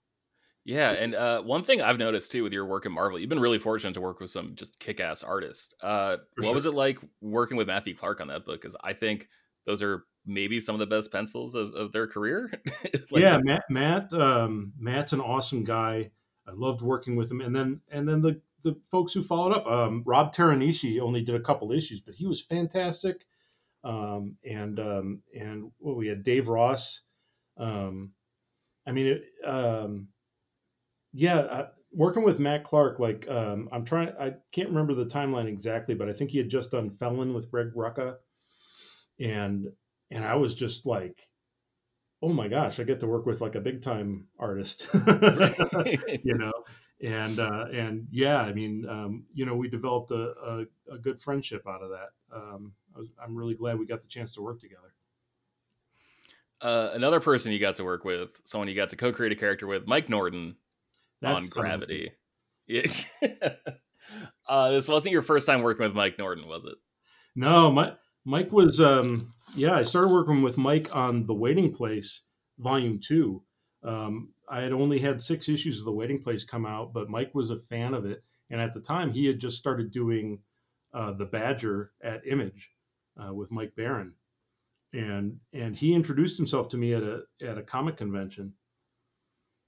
[0.64, 3.40] Yeah, and uh, one thing I've noticed too with your work in Marvel, you've been
[3.40, 5.74] really fortunate to work with some just kick-ass artists.
[5.82, 8.62] Uh, what was it like working with Matthew Clark on that book?
[8.62, 9.28] Because I think
[9.66, 12.52] those are maybe some of the best pencils of, of their career.
[13.10, 13.64] Like, yeah, Matt.
[13.70, 14.14] Matt.
[14.14, 16.12] Um, Matt's an awesome guy.
[16.48, 17.42] I loved working with him.
[17.42, 19.68] And then and then the the folks who followed up.
[19.68, 23.26] Um, Rob Teranishi only did a couple issues, but he was fantastic.
[23.84, 27.02] Um, and um, and what we had Dave Ross.
[27.58, 28.12] Um,
[28.88, 30.08] I mean, it, um,
[31.14, 33.00] yeah, uh, working with Matt Clark.
[33.00, 34.10] Like um, I'm trying.
[34.20, 37.50] I can't remember the timeline exactly, but I think he had just done Felon with
[37.52, 38.16] Greg Rucka,
[39.20, 39.68] and
[40.10, 41.28] and I was just like
[42.24, 46.52] oh my gosh, I get to work with like a big time artist, you know,
[47.02, 51.22] and uh, and yeah, I mean, um, you know, we developed a, a, a good
[51.22, 52.10] friendship out of that.
[52.36, 54.94] Um, I was, I'm really glad we got the chance to work together.
[56.62, 59.68] uh, another person you got to work with, someone you got to co-create a character
[59.68, 60.56] with, Mike Norton
[61.22, 62.12] That's on Gravity.
[62.68, 62.84] Yeah.
[64.48, 66.76] uh, this wasn't your first time working with Mike Norton, was it?
[67.36, 72.22] No, Mike, Mike was, um, yeah, I started working with Mike on The Waiting Place,
[72.60, 73.44] Volume Two.
[73.84, 77.34] Um, I had only had six issues of The Waiting Place come out, but Mike
[77.34, 80.40] was a fan of it, and at the time he had just started doing
[80.94, 82.70] uh, The Badger at Image
[83.22, 84.14] uh, with Mike Baron,
[84.94, 88.54] and and he introduced himself to me at a at a comic convention,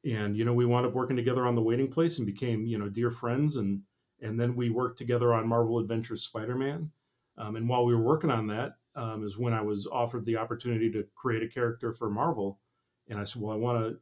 [0.06, 2.78] and you know we wound up working together on The Waiting Place and became you
[2.78, 3.82] know dear friends, and
[4.22, 6.92] and then we worked together on Marvel Adventures Spider Man.
[7.38, 10.38] Um, and while we were working on that, um, is when I was offered the
[10.38, 12.60] opportunity to create a character for Marvel,
[13.08, 14.00] and I said, "Well, I want to,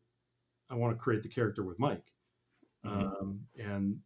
[0.69, 2.13] I want to create the character with Mike,"
[2.83, 3.13] Mhm.
[3.21, 4.01] um, and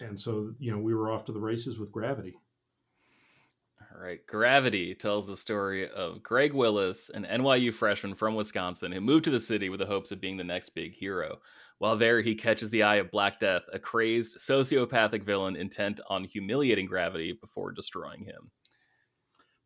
[0.00, 2.38] and so you know we were off to the races with Gravity.
[3.94, 4.24] All right.
[4.26, 9.30] Gravity tells the story of Greg Willis, an NYU freshman from Wisconsin who moved to
[9.30, 11.38] the city with the hopes of being the next big hero.
[11.78, 16.24] While there, he catches the eye of Black Death, a crazed, sociopathic villain intent on
[16.24, 18.50] humiliating Gravity before destroying him.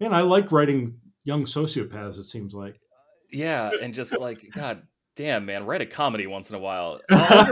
[0.01, 2.19] Man, I like writing young sociopaths.
[2.19, 2.81] It seems like.
[3.31, 4.83] Yeah, and just like God,
[5.17, 7.01] damn man, write a comedy once in a while.
[7.11, 7.45] hey,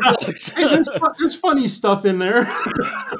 [0.57, 0.89] there's,
[1.19, 2.51] there's, funny stuff in there.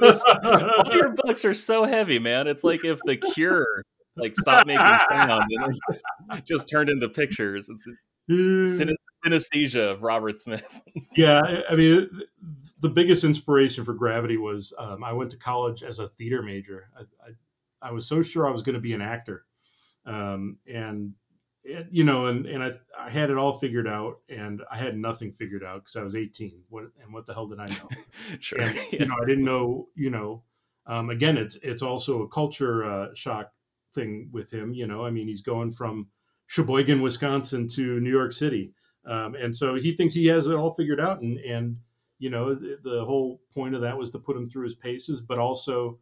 [0.01, 2.47] all your books are so heavy, man.
[2.47, 3.83] It's like if the Cure
[4.15, 7.69] like stopped making sound and just, just, turned into pictures.
[7.69, 7.87] It's
[9.25, 10.81] synesthesia of Robert Smith.
[11.15, 12.09] yeah, I mean,
[12.81, 16.89] the biggest inspiration for Gravity was um, I went to college as a theater major.
[16.97, 19.45] I, I, I was so sure I was going to be an actor,
[20.05, 21.13] um, and
[21.63, 25.33] you know, and and I I had it all figured out, and I had nothing
[25.33, 26.61] figured out because I was 18.
[26.69, 27.89] What and what the hell did I know?
[28.39, 28.99] sure, and, yeah.
[28.99, 29.87] you know, I didn't know.
[29.95, 30.43] You know,
[30.87, 33.51] um, again, it's it's also a culture uh, shock
[33.95, 34.73] thing with him.
[34.73, 36.07] You know, I mean, he's going from
[36.47, 38.73] Sheboygan, Wisconsin, to New York City,
[39.05, 41.21] um, and so he thinks he has it all figured out.
[41.21, 41.77] And and
[42.19, 45.21] you know, the, the whole point of that was to put him through his paces,
[45.21, 45.99] but also,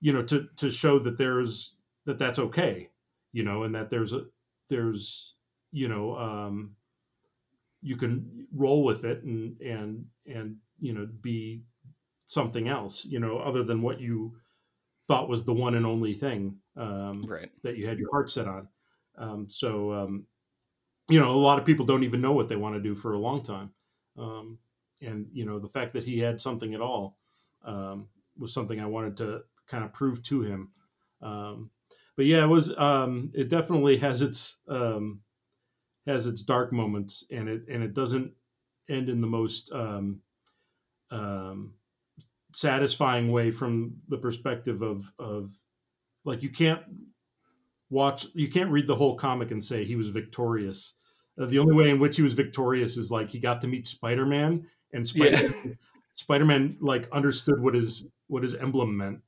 [0.00, 1.76] you know, to to show that there's
[2.06, 2.88] that that's okay,
[3.32, 4.24] you know, and that there's a
[4.70, 5.34] there's
[5.72, 6.74] you know um,
[7.82, 11.62] you can roll with it and and and you know be
[12.30, 14.32] something else, you know, other than what you
[15.08, 17.50] thought was the one and only thing um, right.
[17.64, 18.68] that you had your heart set on.
[19.18, 20.24] Um, so, um,
[21.08, 23.14] you know, a lot of people don't even know what they want to do for
[23.14, 23.72] a long time.
[24.16, 24.58] Um,
[25.02, 27.18] and, you know, the fact that he had something at all
[27.64, 28.06] um,
[28.38, 30.68] was something I wanted to kind of prove to him.
[32.10, 32.68] Um, but yeah, it was,
[33.34, 34.56] it definitely has its,
[36.06, 38.32] has its dark moments and it, and it doesn't
[38.88, 40.20] end in the most, um,
[42.52, 45.50] satisfying way from the perspective of of
[46.24, 46.82] like you can't
[47.90, 50.94] watch you can't read the whole comic and say he was victorious
[51.40, 53.86] uh, the only way in which he was victorious is like he got to meet
[53.86, 55.72] spider-man and spider- yeah.
[56.14, 59.20] spider-man like understood what his what his emblem meant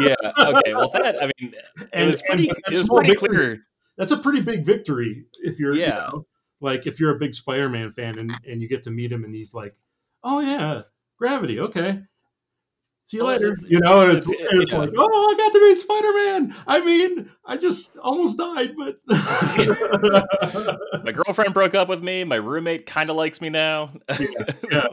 [0.00, 3.58] yeah okay well that i mean it and, was pretty it was pretty victory, clear
[3.98, 6.26] that's a pretty big victory if you're yeah you know,
[6.60, 9.34] like if you're a big spider-man fan and and you get to meet him and
[9.34, 9.74] he's like
[10.24, 10.80] oh yeah
[11.18, 12.00] gravity okay
[13.06, 13.56] see you well, later.
[13.66, 14.78] You know, and it's, it's, it's yeah.
[14.78, 16.54] like, oh, I got to meet Spider Man.
[16.66, 18.98] I mean, I just almost died, but
[21.04, 22.24] my girlfriend broke up with me.
[22.24, 23.92] My roommate kind of likes me now.
[24.18, 24.26] Yeah,
[24.70, 24.86] yeah.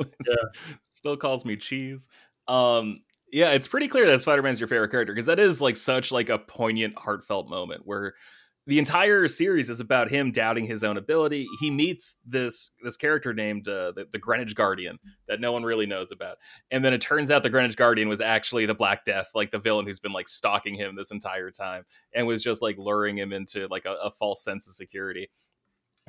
[0.82, 2.08] Still calls me cheese.
[2.48, 3.02] Um,
[3.34, 6.12] yeah, it's pretty clear that Spider Man's your favorite character because that is like such
[6.12, 8.14] like a poignant, heartfelt moment where
[8.68, 11.48] the entire series is about him doubting his own ability.
[11.60, 15.88] He meets this this character named uh, the, the, Greenwich Guardian that no one really
[15.88, 16.38] knows about,
[16.70, 19.60] and then it turns out the Greenwich Guardian was actually the Black Death, like the
[19.60, 23.34] villain who's been like stalking him this entire time, and was just like luring him
[23.34, 25.28] into like a, a false sense of security,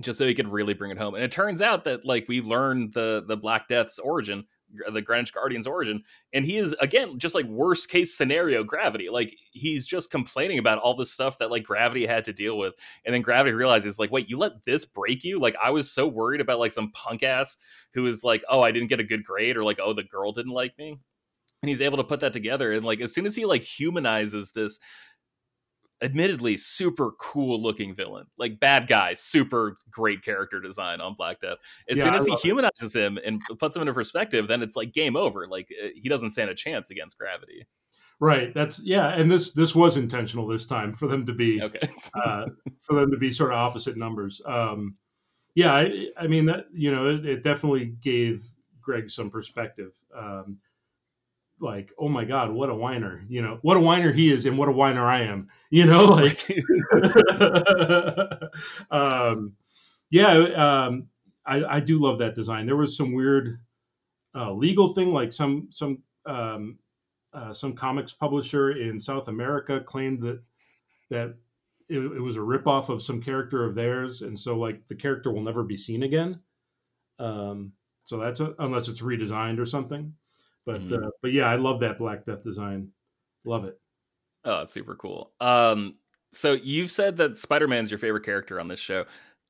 [0.00, 1.14] just so he could really bring it home.
[1.14, 4.44] And it turns out that like we learned the the Black Death's origin
[4.92, 6.02] the Greenwich Guardian's origin,
[6.32, 9.08] and he is again just like worst case scenario Gravity.
[9.08, 12.74] Like he's just complaining about all the stuff that like Gravity had to deal with,
[13.04, 15.38] and then Gravity realizes like, wait, you let this break you?
[15.38, 17.56] Like I was so worried about like some punk ass
[17.92, 20.32] who is like, oh, I didn't get a good grade, or like, oh, the girl
[20.32, 20.98] didn't like me.
[21.62, 24.50] And he's able to put that together, and like as soon as he like humanizes
[24.52, 24.78] this
[26.04, 28.26] admittedly super cool looking villain.
[28.38, 31.58] Like bad guy, super great character design on Black Death.
[31.88, 33.02] As yeah, soon as he humanizes it.
[33.02, 35.48] him and puts him into perspective, then it's like game over.
[35.48, 37.66] Like uh, he doesn't stand a chance against gravity.
[38.20, 38.54] Right.
[38.54, 41.88] That's yeah, and this this was intentional this time for them to be okay.
[42.24, 42.46] uh,
[42.82, 44.40] for them to be sort of opposite numbers.
[44.46, 44.96] Um,
[45.54, 48.44] yeah, I, I mean that you know it, it, definitely gave
[48.80, 49.92] Greg some perspective.
[50.16, 50.58] Um,
[51.64, 54.56] like, oh my God, what a whiner, you know, what a whiner he is and
[54.56, 56.38] what a whiner I am, you know, like,
[58.90, 59.52] um,
[60.10, 61.06] yeah, um,
[61.46, 62.66] I, I do love that design.
[62.66, 63.58] There was some weird
[64.36, 66.78] uh, legal thing, like some, some, um,
[67.32, 70.40] uh, some comics publisher in South America claimed that,
[71.10, 71.34] that
[71.88, 74.22] it, it was a ripoff of some character of theirs.
[74.22, 76.38] And so like the character will never be seen again.
[77.18, 77.72] Um,
[78.04, 80.12] so that's a, unless it's redesigned or something.
[80.66, 81.04] But mm-hmm.
[81.04, 82.88] uh, but yeah, I love that Black Death design.
[83.44, 83.78] Love it.
[84.44, 85.32] Oh, it's super cool.
[85.40, 85.94] Um,
[86.32, 89.04] so you've said that Spider Man's your favorite character on this show.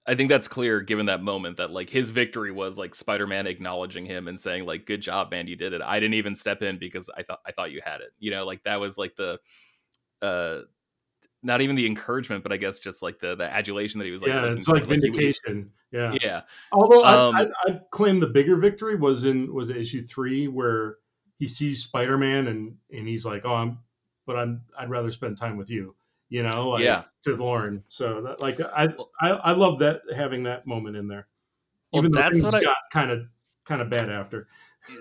[0.07, 4.05] I think that's clear given that moment that like his victory was like Spider-Man acknowledging
[4.05, 5.81] him and saying like good job man you did it.
[5.81, 8.13] I didn't even step in because I thought I thought you had it.
[8.19, 9.41] You know, like that was like the
[10.21, 10.61] uh
[11.43, 14.21] not even the encouragement, but I guess just like the the adulation that he was
[14.21, 14.29] like.
[14.29, 15.71] Yeah, it's like vindication.
[15.93, 16.41] Like yeah, yeah.
[16.73, 20.97] Although um, I, I, I claim the bigger victory was in was issue three where
[21.39, 23.79] he sees Spider Man and and he's like, oh, I'm,
[24.27, 25.95] but I'm I'd rather spend time with you.
[26.31, 27.05] You know, like, yeah.
[27.25, 28.89] To Lauren, so that like I
[29.21, 31.29] I I love that having that moment in there.
[31.93, 33.27] Even well, that's what I got kind of
[33.65, 34.49] kind of bad after.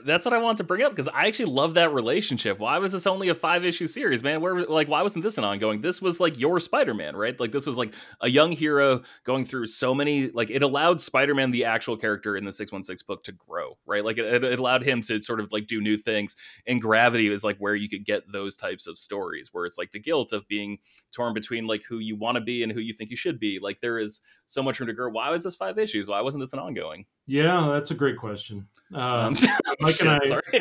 [0.06, 2.60] That's what I wanted to bring up because I actually love that relationship.
[2.60, 4.40] Why was this only a five issue series, man?
[4.40, 5.82] Where like why wasn't this an ongoing?
[5.82, 7.38] This was like your Spider Man, right?
[7.40, 10.30] Like this was like a young hero going through so many.
[10.30, 13.34] Like it allowed Spider Man, the actual character in the six one six book, to
[13.34, 14.06] grow, right?
[14.06, 16.36] Like it, it allowed him to sort of like do new things.
[16.66, 19.92] And Gravity is like where you could get those types of stories, where it's like
[19.92, 20.78] the guilt of being
[21.12, 23.60] torn between like who you want to be and who you think you should be.
[23.60, 25.10] Like there is so much room to grow.
[25.10, 26.08] Why was this five issues?
[26.08, 27.06] Why wasn't this an ongoing?
[27.26, 28.68] Yeah, that's a great question.
[28.94, 29.36] Um,
[29.80, 30.42] Mike and I, Sorry.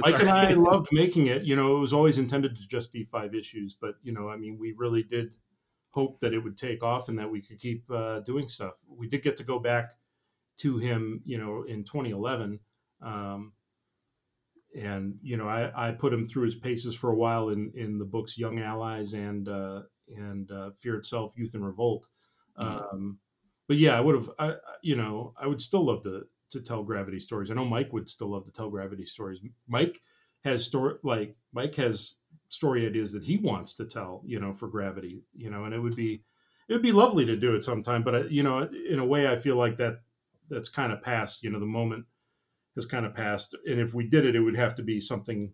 [0.00, 0.20] Mike Sorry.
[0.20, 1.42] and I loved making it.
[1.44, 4.36] You know, it was always intended to just be five issues, but you know, I
[4.36, 5.34] mean, we really did
[5.90, 8.74] hope that it would take off and that we could keep uh, doing stuff.
[8.88, 9.96] We did get to go back
[10.60, 12.60] to him, you know, in 2011.
[13.02, 13.52] Um,
[14.78, 17.98] and you know, I, I put him through his paces for a while in, in
[17.98, 19.82] the books Young Allies and uh,
[20.16, 22.06] and uh, Fear Itself, Youth and Revolt.
[22.58, 23.10] Mm-hmm.
[23.70, 26.82] But yeah, I would have, I, you know, I would still love to to tell
[26.82, 27.52] gravity stories.
[27.52, 29.38] I know Mike would still love to tell gravity stories.
[29.68, 29.94] Mike
[30.42, 32.16] has story like Mike has
[32.48, 35.78] story ideas that he wants to tell, you know, for gravity, you know, and it
[35.78, 36.24] would be
[36.68, 38.02] it would be lovely to do it sometime.
[38.02, 40.00] But I, you know, in a way, I feel like that
[40.48, 41.44] that's kind of past.
[41.44, 42.06] You know, the moment
[42.74, 45.52] has kind of passed, and if we did it, it would have to be something.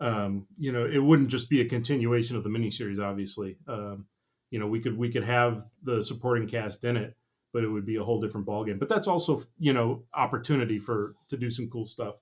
[0.00, 3.56] Um, you know, it wouldn't just be a continuation of the miniseries, obviously.
[3.68, 4.06] Um,
[4.50, 7.16] you know, we could we could have the supporting cast in it,
[7.52, 8.78] but it would be a whole different ballgame.
[8.78, 12.16] But that's also you know opportunity for to do some cool stuff.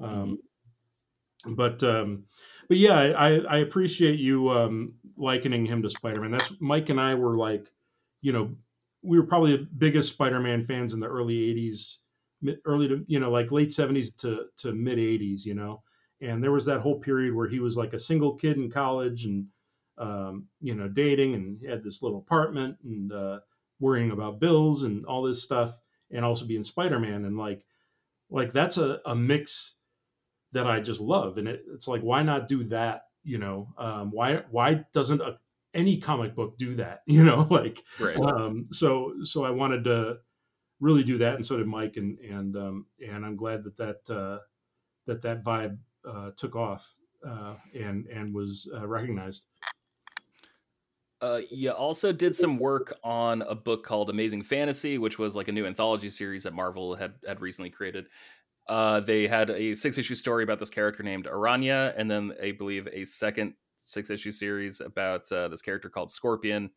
[0.00, 1.54] Um, mm-hmm.
[1.54, 2.24] But um,
[2.68, 6.30] but yeah, I, I appreciate you um, likening him to Spider Man.
[6.30, 7.66] That's Mike and I were like,
[8.20, 8.54] you know,
[9.02, 11.96] we were probably the biggest Spider Man fans in the early '80s,
[12.64, 15.82] early to you know like late '70s to to mid '80s, you know.
[16.20, 19.24] And there was that whole period where he was like a single kid in college
[19.24, 19.46] and
[19.98, 23.40] um, you know, dating and had this little apartment and uh,
[23.80, 25.74] worrying about bills and all this stuff,
[26.10, 27.64] and also being Spider Man and like,
[28.30, 29.74] like that's a, a mix
[30.52, 33.06] that I just love, and it, it's like why not do that?
[33.24, 35.38] You know, um, why why doesn't a,
[35.74, 37.02] any comic book do that?
[37.06, 38.16] You know, like right.
[38.16, 40.18] um, so so I wanted to
[40.80, 44.14] really do that, and so did Mike, and and um, and I'm glad that that
[44.14, 44.38] uh,
[45.06, 45.78] that that vibe
[46.08, 46.86] uh, took off
[47.26, 49.42] uh, and and was uh, recognized.
[51.22, 55.46] Uh, you also did some work on a book called Amazing Fantasy, which was like
[55.46, 58.06] a new anthology series that Marvel had had recently created.
[58.68, 62.50] Uh, they had a six issue story about this character named Araña, and then I
[62.50, 66.70] believe a second six issue series about uh, this character called Scorpion.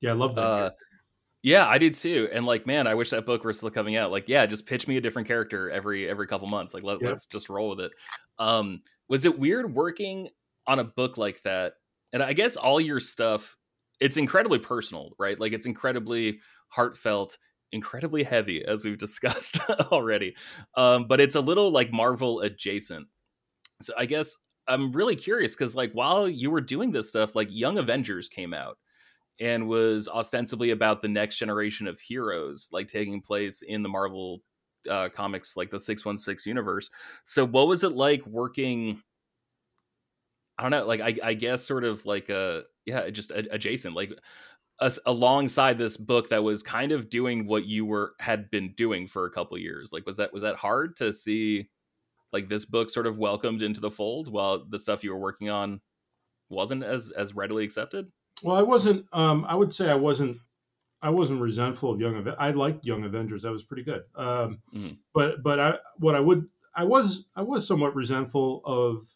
[0.00, 0.42] Yeah, I love that.
[0.42, 0.70] Uh,
[1.42, 2.30] yeah, I did too.
[2.32, 4.10] And like, man, I wish that book were still coming out.
[4.10, 6.72] Like, yeah, just pitch me a different character every every couple months.
[6.72, 7.92] Like, let, us just roll with it.
[8.38, 10.30] Um, was it weird working
[10.66, 11.74] on a book like that?
[12.14, 13.56] And I guess all your stuff
[14.02, 15.38] it's incredibly personal, right?
[15.38, 17.38] Like it's incredibly heartfelt,
[17.70, 19.60] incredibly heavy, as we've discussed
[19.92, 20.34] already.
[20.76, 23.06] Um, but it's a little like Marvel adjacent.
[23.80, 24.36] So I guess
[24.66, 28.52] I'm really curious because like while you were doing this stuff, like Young Avengers came
[28.52, 28.76] out
[29.40, 34.42] and was ostensibly about the next generation of heroes, like taking place in the Marvel
[34.90, 36.90] uh, comics, like the 616 universe.
[37.24, 39.00] So what was it like working?
[40.62, 44.12] I don't know, like I, I guess sort of like a yeah, just adjacent, like
[44.78, 49.08] us alongside this book that was kind of doing what you were had been doing
[49.08, 49.92] for a couple years.
[49.92, 51.68] Like, was that was that hard to see?
[52.32, 55.50] Like this book sort of welcomed into the fold while the stuff you were working
[55.50, 55.80] on
[56.48, 58.06] wasn't as as readily accepted.
[58.44, 59.04] Well, I wasn't.
[59.12, 60.38] Um, I would say I wasn't.
[61.02, 62.12] I wasn't resentful of Young.
[62.12, 62.36] Avengers.
[62.38, 63.42] I liked Young Avengers.
[63.42, 64.04] That was pretty good.
[64.14, 64.92] Um, mm-hmm.
[65.12, 66.46] But but I what I would
[66.76, 69.08] I was I was somewhat resentful of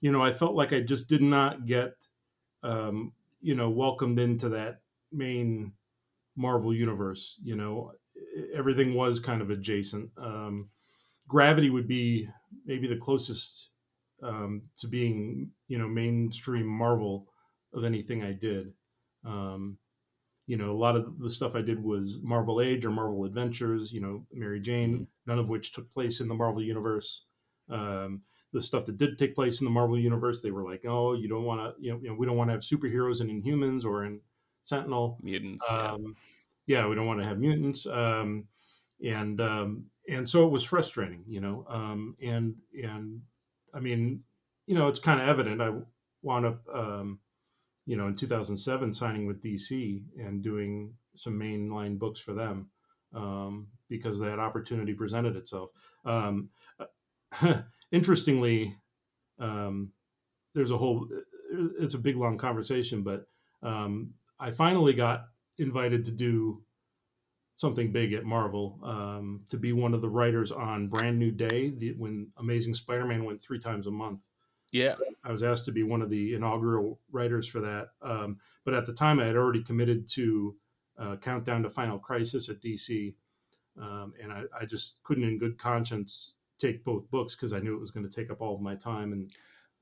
[0.00, 1.94] you know, I felt like I just did not get,
[2.62, 4.80] um, you know, welcomed into that
[5.12, 5.72] main
[6.36, 7.38] Marvel universe.
[7.42, 7.92] You know,
[8.54, 10.10] everything was kind of adjacent.
[10.16, 10.68] Um,
[11.26, 12.28] Gravity would be
[12.66, 13.70] maybe the closest
[14.22, 17.26] um, to being, you know, mainstream Marvel
[17.72, 18.72] of anything I did.
[19.24, 19.78] Um,
[20.46, 23.90] you know, a lot of the stuff I did was Marvel Age or Marvel Adventures.
[23.92, 25.04] You know, Mary Jane, mm-hmm.
[25.26, 27.22] none of which took place in the Marvel universe.
[27.70, 28.22] Um,
[28.54, 31.28] the stuff that did take place in the Marvel universe, they were like, oh, you
[31.28, 33.84] don't want to, you know, you know, we don't want to have superheroes in Inhumans
[33.84, 34.20] or in
[34.64, 35.64] Sentinel mutants.
[35.68, 36.14] Um,
[36.66, 36.78] yeah.
[36.78, 36.88] yeah.
[36.88, 37.84] we don't want to have mutants.
[37.84, 38.44] Um,
[39.04, 41.66] and um, and so it was frustrating, you know.
[41.68, 43.20] Um, and and
[43.74, 44.22] I mean,
[44.66, 45.60] you know, it's kind of evident.
[45.60, 45.72] I
[46.22, 47.18] wound up, um,
[47.86, 52.68] you know, in 2007 signing with DC and doing some mainline books for them
[53.14, 55.70] um, because that opportunity presented itself.
[57.94, 58.74] Interestingly,
[59.38, 59.92] um,
[60.54, 61.08] there's a whole
[61.78, 63.26] it's a big long conversation, but
[63.62, 65.26] um, I finally got
[65.58, 66.60] invited to do
[67.56, 71.70] something big at Marvel um, to be one of the writers on Brand New Day
[71.70, 74.18] the, when Amazing Spider-Man went three times a month.
[74.72, 77.90] Yeah, I was asked to be one of the inaugural writers for that.
[78.02, 80.56] Um, but at the time, I had already committed to
[80.98, 83.14] uh, Countdown to Final Crisis at DC,
[83.80, 87.74] um, and I, I, just couldn't, in good conscience, take both books because I knew
[87.74, 89.12] it was going to take up all of my time.
[89.12, 89.30] And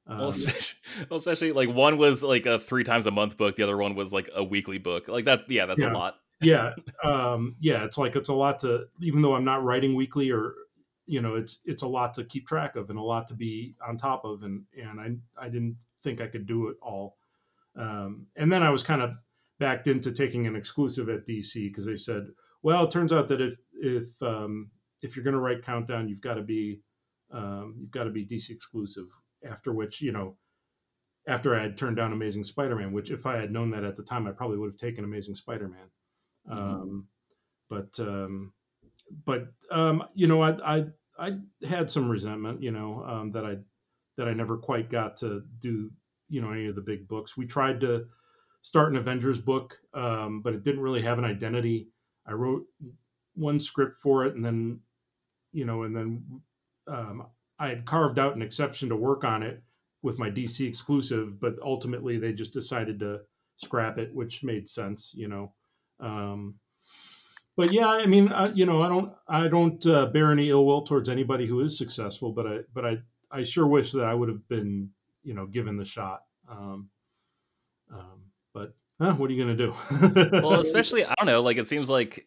[0.06, 0.78] um, well, especially,
[1.10, 3.94] well, especially, like one was like a three times a month book, the other one
[3.94, 5.08] was like a weekly book.
[5.08, 5.92] Like that, yeah, that's yeah.
[5.92, 6.16] a lot.
[6.40, 6.72] yeah,
[7.04, 10.54] um, yeah, it's like it's a lot to, even though I'm not writing weekly or
[11.06, 13.74] you know it's it's a lot to keep track of and a lot to be
[13.86, 17.16] on top of and and I I didn't think I could do it all.
[17.76, 19.12] Um, and then I was kind of
[19.58, 22.26] backed into taking an exclusive at DC because they said,
[22.62, 24.70] well, it turns out that if if um,
[25.02, 26.80] if you're going to write Countdown, you've got to be
[27.32, 29.06] um, you've got to be DC exclusive.
[29.48, 30.36] After which, you know,
[31.26, 34.02] after I had turned down Amazing Spider-Man, which if I had known that at the
[34.02, 35.88] time, I probably would have taken Amazing Spider-Man.
[36.48, 36.58] Mm-hmm.
[36.58, 37.06] Um,
[37.68, 38.52] but um,
[39.24, 40.84] but um, you know, I, I
[41.18, 41.30] I
[41.68, 43.56] had some resentment, you know, um, that I
[44.16, 45.90] that I never quite got to do,
[46.28, 47.36] you know, any of the big books.
[47.36, 48.06] We tried to
[48.62, 51.88] start an Avengers book, um, but it didn't really have an identity.
[52.26, 52.64] I wrote
[53.34, 54.80] one script for it, and then,
[55.52, 56.40] you know, and then
[56.88, 57.26] um,
[57.58, 59.62] I had carved out an exception to work on it
[60.02, 63.20] with my DC exclusive, but ultimately they just decided to
[63.56, 65.52] scrap it, which made sense, you know.
[66.00, 66.54] Um,
[67.56, 70.64] but yeah, I mean, I, you know, I don't, I don't uh, bear any ill
[70.64, 72.98] will towards anybody who is successful, but I, but I,
[73.30, 74.90] I sure wish that I would have been,
[75.22, 76.22] you know, given the shot.
[76.50, 76.88] Um,
[77.92, 78.22] um,
[78.54, 79.74] but what are you gonna do?
[80.42, 81.42] well, especially I don't know.
[81.42, 82.26] Like it seems like,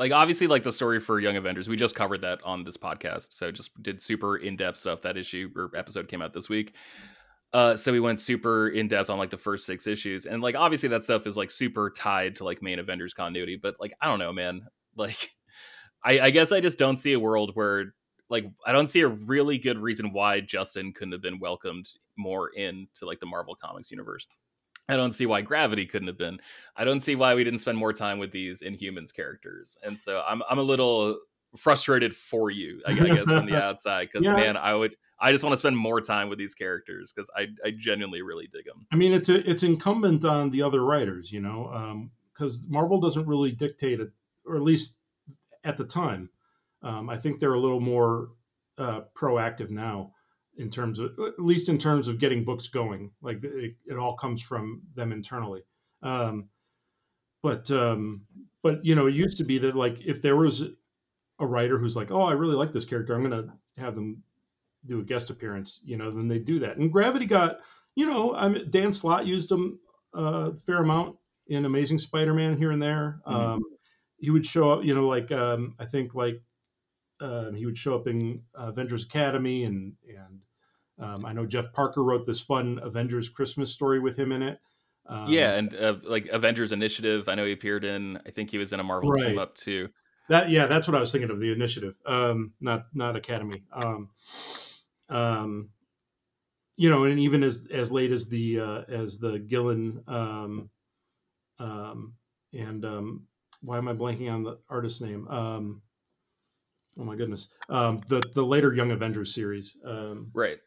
[0.00, 3.34] like obviously, like the story for Young Avengers, we just covered that on this podcast.
[3.34, 5.02] So just did super in depth stuff.
[5.02, 6.72] That issue or episode came out this week.
[7.52, 10.54] Uh, so we went super in depth on like the first six issues, and like
[10.54, 13.60] obviously that stuff is like super tied to like main Avengers continuity.
[13.62, 14.62] But like I don't know, man.
[14.96, 15.30] Like
[16.04, 17.94] I, I guess I just don't see a world where
[18.28, 21.88] like I don't see a really good reason why Justin couldn't have been welcomed
[22.18, 24.26] more into like the Marvel Comics universe.
[24.90, 26.40] I don't see why Gravity couldn't have been.
[26.76, 29.76] I don't see why we didn't spend more time with these Inhumans characters.
[29.82, 31.18] And so I'm I'm a little
[31.56, 34.34] frustrated for you, I, I guess, from the outside because yeah.
[34.34, 37.48] man, I would I just want to spend more time with these characters because I,
[37.64, 38.86] I genuinely really dig them.
[38.90, 43.00] I mean, it's a, it's incumbent on the other writers, you know, because um, Marvel
[43.00, 44.10] doesn't really dictate it,
[44.46, 44.94] or at least
[45.64, 46.30] at the time.
[46.82, 48.30] Um, I think they're a little more
[48.78, 50.12] uh, proactive now
[50.60, 53.10] in terms of, at least in terms of getting books going.
[53.22, 55.62] Like it, it all comes from them internally.
[56.02, 56.48] Um,
[57.42, 58.22] but um,
[58.62, 60.62] but you know, it used to be that like if there was
[61.38, 64.22] a writer who's like, oh, I really like this character, I'm to have them
[64.86, 66.76] do a guest appearance, you know, then they do that.
[66.76, 67.58] And Gravity got,
[67.94, 69.78] you know, I mean, Dan Slott used them
[70.14, 71.16] a uh, fair amount
[71.48, 73.20] in Amazing Spider-Man here and there.
[73.26, 73.36] Mm-hmm.
[73.36, 73.62] Um,
[74.18, 76.40] he would show up, you know, like um, I think like
[77.20, 80.40] uh, he would show up in uh, Avengers Academy, and and
[81.00, 84.60] um, I know Jeff Parker wrote this fun Avengers Christmas story with him in it.
[85.06, 88.18] Um, yeah, and uh, like Avengers Initiative, I know he appeared in.
[88.26, 89.28] I think he was in a Marvel right.
[89.28, 89.88] team up too.
[90.28, 93.64] That yeah, that's what I was thinking of the Initiative, um, not not Academy.
[93.72, 94.10] Um,
[95.08, 95.70] um,
[96.76, 100.70] you know, and even as as late as the uh, as the Gillen um,
[101.58, 102.14] um,
[102.52, 103.26] and um,
[103.62, 105.26] why am I blanking on the artist's name?
[105.28, 105.82] Um,
[106.98, 110.58] oh my goodness, um, the the later Young Avengers series, um, right?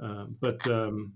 [0.00, 1.14] Uh, but um,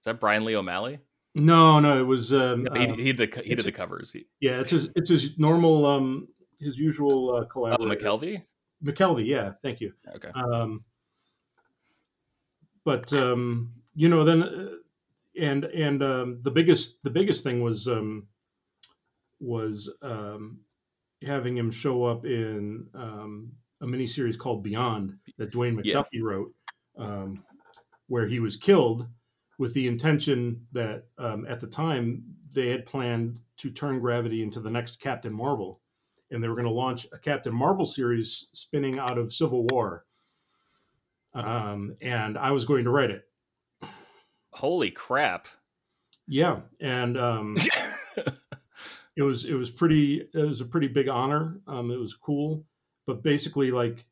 [0.00, 0.98] is that Brian Lee O'Malley?
[1.34, 4.10] No, no, it was um, no, he, he, the, he did the covers.
[4.12, 7.92] He, yeah, it's his it's his normal um his usual uh, collaborator.
[7.92, 8.42] Oh, McKelvie.
[8.82, 9.92] McKelvie, yeah, thank you.
[10.14, 10.30] Okay.
[10.34, 10.84] Um,
[12.84, 14.68] but um, you know, then uh,
[15.40, 18.26] and and um, the biggest the biggest thing was um,
[19.40, 20.60] was um,
[21.22, 26.20] having him show up in um, a miniseries called Beyond that Dwayne McDuffie yeah.
[26.22, 26.54] wrote,
[26.98, 27.42] um,
[28.08, 29.06] where he was killed
[29.58, 32.22] with the intention that um, at the time
[32.54, 35.80] they had planned to turn Gravity into the next Captain Marvel,
[36.30, 40.04] and they were going to launch a Captain Marvel series spinning out of Civil War
[41.36, 43.28] um, and I was going to write it.
[44.52, 45.48] Holy crap!
[46.26, 47.56] Yeah, and um,
[49.16, 51.60] it was it was pretty it was a pretty big honor.
[51.68, 52.64] Um, it was cool,
[53.06, 54.06] but basically, like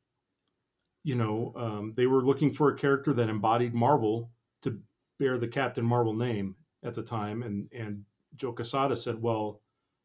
[1.05, 4.31] you know, um, they were looking for a character that embodied Marvel
[4.63, 4.79] to
[5.19, 8.03] bear the Captain Marvel name at the time, and and
[8.37, 9.63] Joe Quesada said, "Well,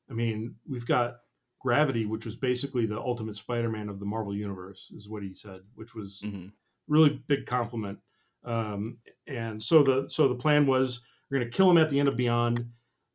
[0.10, 1.22] I mean, we've got
[1.60, 5.62] Gravity, which was basically the Ultimate Spider-Man of the Marvel Universe," is what he said,
[5.76, 6.22] which was.
[6.24, 6.50] Mm-hmm
[6.90, 7.98] really big compliment.
[8.44, 8.98] Um,
[9.28, 11.00] and so the so the plan was
[11.30, 12.66] we're going to kill him at the end of Beyond.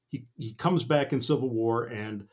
[0.08, 2.26] He he comes back in Civil War, and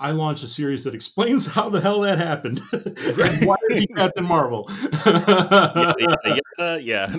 [0.00, 2.60] I launch a series that explains how the hell that happened.
[3.44, 4.70] why is he Captain Marvel?
[5.06, 7.18] yeah, yeah, yeah, yeah.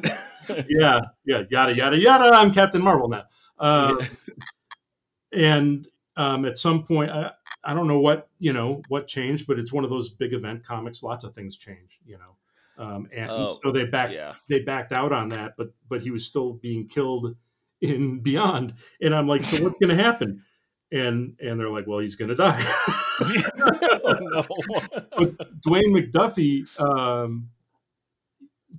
[0.68, 2.31] yeah, yeah, yada yada yada.
[2.34, 3.23] I'm Captain Marvel now.
[3.60, 4.03] Uh,
[5.34, 7.31] and um, at some point, I,
[7.64, 10.65] I don't know what you know what changed, but it's one of those big event
[10.65, 11.03] comics.
[11.03, 12.35] Lots of things change, you know.
[12.84, 14.34] Um, and Oh, so they backed yeah.
[14.47, 17.35] they backed out on that, but but he was still being killed
[17.81, 20.41] in Beyond, and I'm like, so what's going to happen?
[20.91, 22.66] And and they're like, well, he's going to die.
[23.22, 24.44] oh, no.
[25.18, 27.49] but Dwayne McDuffie, um,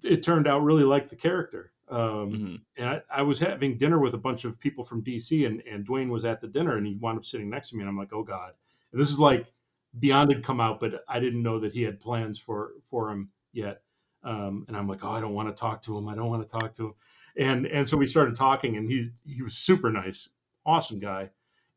[0.02, 1.72] it turned out really liked the character.
[1.88, 1.98] Um,
[2.32, 2.60] Mhm.
[2.76, 5.84] and I, I was having dinner with a bunch of people from DC, and, and
[5.86, 7.98] Dwayne was at the dinner, and he wound up sitting next to me, and I'm
[7.98, 8.52] like, oh god.
[8.92, 9.52] And this is like
[9.98, 13.30] Beyond had come out, but I didn't know that he had plans for for him
[13.52, 13.82] yet.
[14.22, 16.08] Um, and I'm like, oh, I don't want to talk to him.
[16.08, 16.94] I don't want to talk to him.
[17.36, 20.28] And and so we started talking, and he he was super nice,
[20.64, 21.30] awesome guy.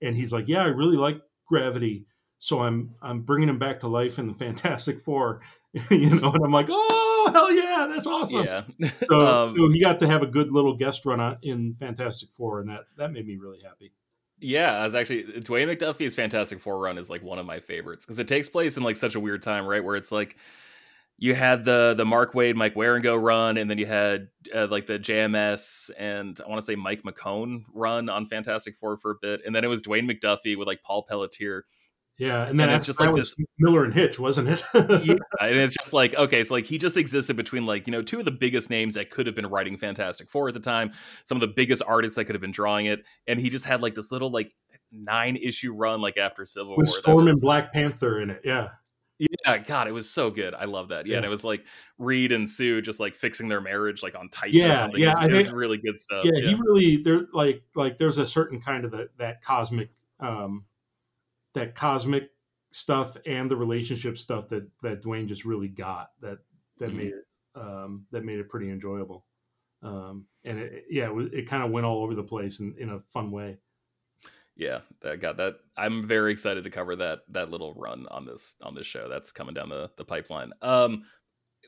[0.03, 2.05] And he's like, yeah, I really like Gravity,
[2.39, 5.41] so I'm I'm bringing him back to life in the Fantastic Four,
[5.89, 6.31] you know.
[6.31, 8.43] And I'm like, oh hell yeah, that's awesome.
[8.43, 8.63] yeah.
[9.07, 9.19] So,
[9.49, 12.61] Um, so he got to have a good little guest run on, in Fantastic Four,
[12.61, 13.91] and that that made me really happy.
[14.39, 18.05] Yeah, I was actually Dwayne McDuffie's Fantastic Four run is like one of my favorites
[18.05, 19.83] because it takes place in like such a weird time, right?
[19.83, 20.37] Where it's like
[21.23, 24.87] you had the the Mark Waid, Mike Wieringo run, and then you had uh, like
[24.87, 29.15] the JMS and I want to say Mike McKone run on Fantastic Four for a
[29.21, 31.63] bit, and then it was Dwayne McDuffie with like Paul Pelletier.
[32.17, 34.63] Yeah, and then And it's just like this Millar and Hitch, wasn't it?
[34.73, 38.01] Yeah, and it's just like okay, so like he just existed between like you know
[38.01, 40.91] two of the biggest names that could have been writing Fantastic Four at the time,
[41.23, 43.81] some of the biggest artists that could have been drawing it, and he just had
[43.81, 44.51] like this little like
[44.91, 46.97] nine issue run like after Civil With War.
[46.99, 48.41] Storm was- and Black Panther in it.
[48.43, 48.67] Yeah,
[49.45, 50.53] Yeah, God, it was so good.
[50.53, 51.05] I love that.
[51.05, 51.65] Yeah, and it was like
[51.97, 55.01] Reed and Sue just like fixing their marriage like on Titan or Yeah, something.
[55.01, 56.25] yeah, it was, I it was really good stuff.
[56.25, 59.89] yeah, Yeah, He really there like like there's a certain kind of the, that cosmic
[60.19, 60.65] um
[61.53, 62.31] that cosmic
[62.71, 66.39] stuff and the relationship stuff that that Dwayne just really got that
[66.79, 66.97] that Mhm.
[66.97, 67.25] made it
[67.55, 69.25] um that made it pretty enjoyable.
[69.83, 72.89] Um and it, yeah, it, it kind of went all over the place in, in
[72.89, 73.59] a fun way.
[74.55, 75.55] Yeah, that got that.
[75.77, 79.09] I'm very excited to cover that that little run on this on this show.
[79.09, 80.51] That's coming down the the pipeline.
[80.61, 81.03] Um,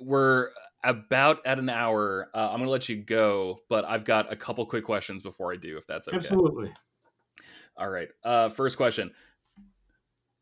[0.01, 0.49] we're
[0.83, 2.29] about at an hour.
[2.33, 5.55] Uh, I'm gonna let you go, but I've got a couple quick questions before I
[5.55, 6.17] do, if that's okay.
[6.17, 6.73] Absolutely.
[7.77, 8.07] All right.
[8.23, 9.11] Uh, first question.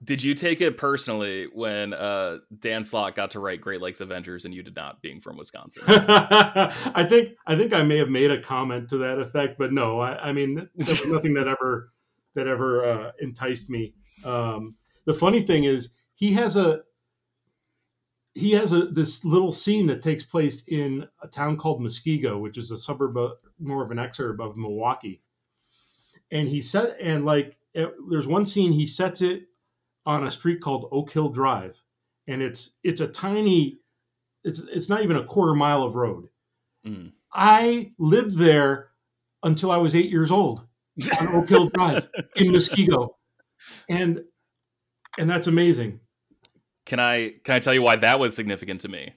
[0.03, 4.43] Did you take it personally when uh, Dan Slott got to write Great Lakes Avengers
[4.43, 5.83] and you did not, being from Wisconsin?
[5.87, 10.01] I think I think I may have made a comment to that effect, but no,
[10.01, 11.92] I, I mean nothing that ever
[12.35, 13.93] that ever uh, enticed me.
[14.23, 16.81] Um, the funny thing is he has a
[18.35, 22.57] he has a this little scene that takes place in a town called Muskego, which
[22.57, 25.21] is a suburb of, more of an exurb of Milwaukee.
[26.31, 29.43] And he set and like it, there's one scene he sets it
[30.05, 31.75] on a street called Oak Hill Drive,
[32.27, 33.79] and it's it's a tiny
[34.43, 36.27] it's it's not even a quarter mile of road.
[36.85, 37.11] Mm.
[37.33, 38.89] I lived there
[39.43, 40.63] until I was eight years old
[41.19, 43.09] on Oak Hill Drive in Muskego,
[43.89, 44.21] and
[45.17, 45.99] and that's amazing.
[46.85, 49.13] Can I can I tell you why that was significant to me?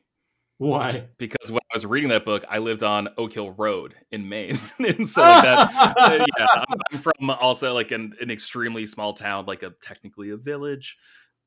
[0.58, 1.08] Why?
[1.18, 4.58] Because when I was reading that book, I lived on Oak Hill Road in Maine,
[4.78, 5.94] and so like that.
[5.98, 10.30] uh, yeah, I'm, I'm from also like an, an extremely small town, like a technically
[10.30, 10.96] a village.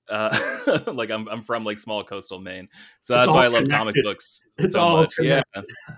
[0.09, 2.67] Uh, like I'm I'm from like small coastal Maine,
[2.99, 5.15] so It's that's why I love comic books It's so much.
[5.21, 5.41] Yeah.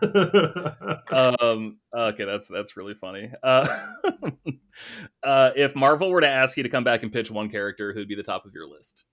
[1.11, 1.77] Um.
[1.95, 3.29] Okay, that's that's really funny.
[3.43, 3.67] Uh,
[5.23, 8.07] uh, if Marvel were to ask you to come back and pitch one character, who'd
[8.07, 9.03] be the top of your list?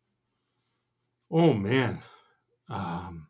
[1.30, 2.02] oh man.
[2.70, 3.28] Um,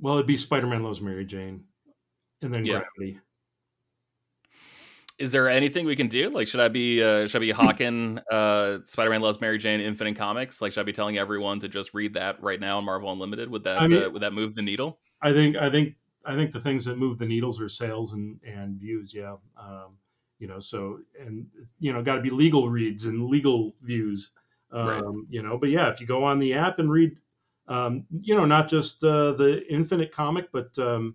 [0.00, 1.64] well, it'd be Spider-Man loves Mary Jane,
[2.42, 2.82] and then Yeah.
[2.98, 3.20] Gravity.
[5.20, 6.30] Is there anything we can do?
[6.30, 10.16] Like, should I be uh, should I be hawking uh, Spider-Man Loves Mary Jane Infinite
[10.16, 10.62] Comics?
[10.62, 13.50] Like, should I be telling everyone to just read that right now on Marvel Unlimited?
[13.50, 14.98] Would that I mean- uh, would that move the needle?
[15.22, 15.94] I think I think
[16.24, 19.12] I think the things that move the needles are sales and and views.
[19.14, 19.98] Yeah, um,
[20.38, 20.58] you know.
[20.58, 21.46] So and
[21.78, 24.30] you know, got to be legal reads and legal views.
[24.72, 25.04] Um, Right.
[25.28, 27.14] You know, but yeah, if you go on the app and read,
[27.68, 31.14] um, you know, not just uh, the Infinite comic, but um,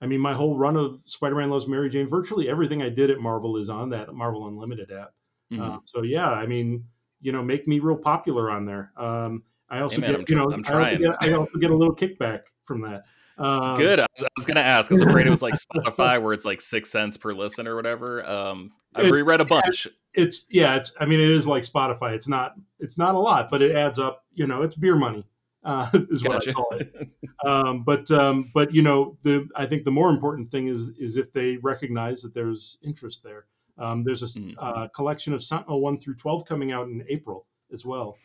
[0.00, 3.18] I mean, my whole run of Spider-Man Loves Mary Jane, virtually everything I did at
[3.18, 5.12] Marvel is on that Marvel Unlimited app.
[5.52, 5.60] Mhm.
[5.60, 6.84] Um, so yeah, I mean,
[7.20, 8.92] you know, make me real popular on there.
[8.96, 10.98] Um, I also Hey, man, get, I'm you know, I'm I also trying.
[10.98, 13.04] get, I also get a little kickback from that.
[13.38, 14.00] Um, Good.
[14.00, 14.90] I was, I was gonna ask.
[14.90, 17.74] I was afraid it was like Spotify, where it's like six cents per listen or
[17.76, 18.24] whatever.
[18.26, 19.86] Um, I've It- reread a bunch.
[20.14, 20.92] It's yeah, it's.
[21.00, 22.14] I mean, it is like Spotify.
[22.14, 22.54] It's not.
[22.80, 24.24] It's not a lot, but it adds up.
[24.32, 25.26] You know, it's beer money.
[25.66, 26.50] Uh, is what Gotcha.
[26.50, 27.10] I call it.
[27.44, 31.18] Um, but um, but you know, the I think the more important thing is is
[31.18, 33.44] if they recognize that there's interest there.
[33.78, 34.54] Um, there's a Mhm.
[34.58, 38.16] uh, collection of Sentinel one through twelve coming out in April as well.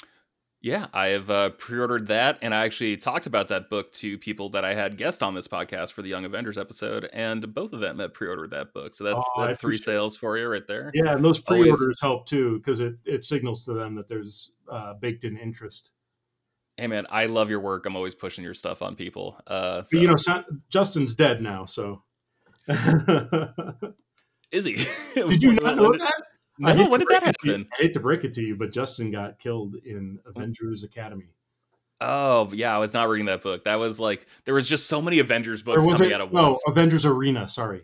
[0.61, 4.49] Yeah, I have uh, pre-ordered that, and I actually talked about that book to people
[4.51, 7.79] that I had guest on this podcast for the Young Avengers episode, and both of
[7.79, 8.93] them have pre-ordered that book.
[8.93, 10.91] So that's Oh, that's three sales for you right there.
[10.93, 14.93] Yeah, and those pre-orders help too because it, it signals to them that there's uh,
[14.93, 15.91] baked in interest.
[16.81, 17.85] Hey man, I love your work.
[17.85, 19.37] I'm always pushing your stuff on people.
[19.45, 20.15] Uh, so, But, you know,
[20.71, 22.01] Justin's dead now, so.
[24.51, 24.83] is he?
[25.13, 26.13] Did you not know that?
[26.57, 27.67] No, I hate when to did that break it to you- happen?
[27.71, 31.29] I hate to break it to you, but Justin got killed in Avengers Academy.
[32.01, 33.63] Oh yeah, I was not reading that book.
[33.65, 36.13] That was like there was just so many Avengers books coming it?
[36.13, 36.63] out at No, once.
[36.67, 37.47] Avengers Arena.
[37.47, 37.83] Sorry,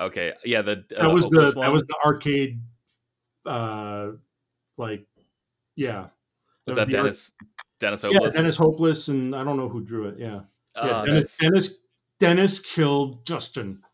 [0.00, 2.60] Okay, yeah, the uh, that was the Hopeless that was the arcade.
[3.46, 4.08] Uh,
[4.76, 5.06] like,
[5.76, 6.06] yeah.
[6.66, 7.14] Was the that arc-
[7.80, 8.34] Dennis Dennis Yeah, Hopeless?
[8.34, 10.16] Dennis Hopeless, and I don't know who drew it.
[10.18, 10.40] Yeah,
[10.76, 11.02] yeah.
[11.02, 11.74] Oh, Dennis, Dennis
[12.20, 13.80] Dennis killed Justin.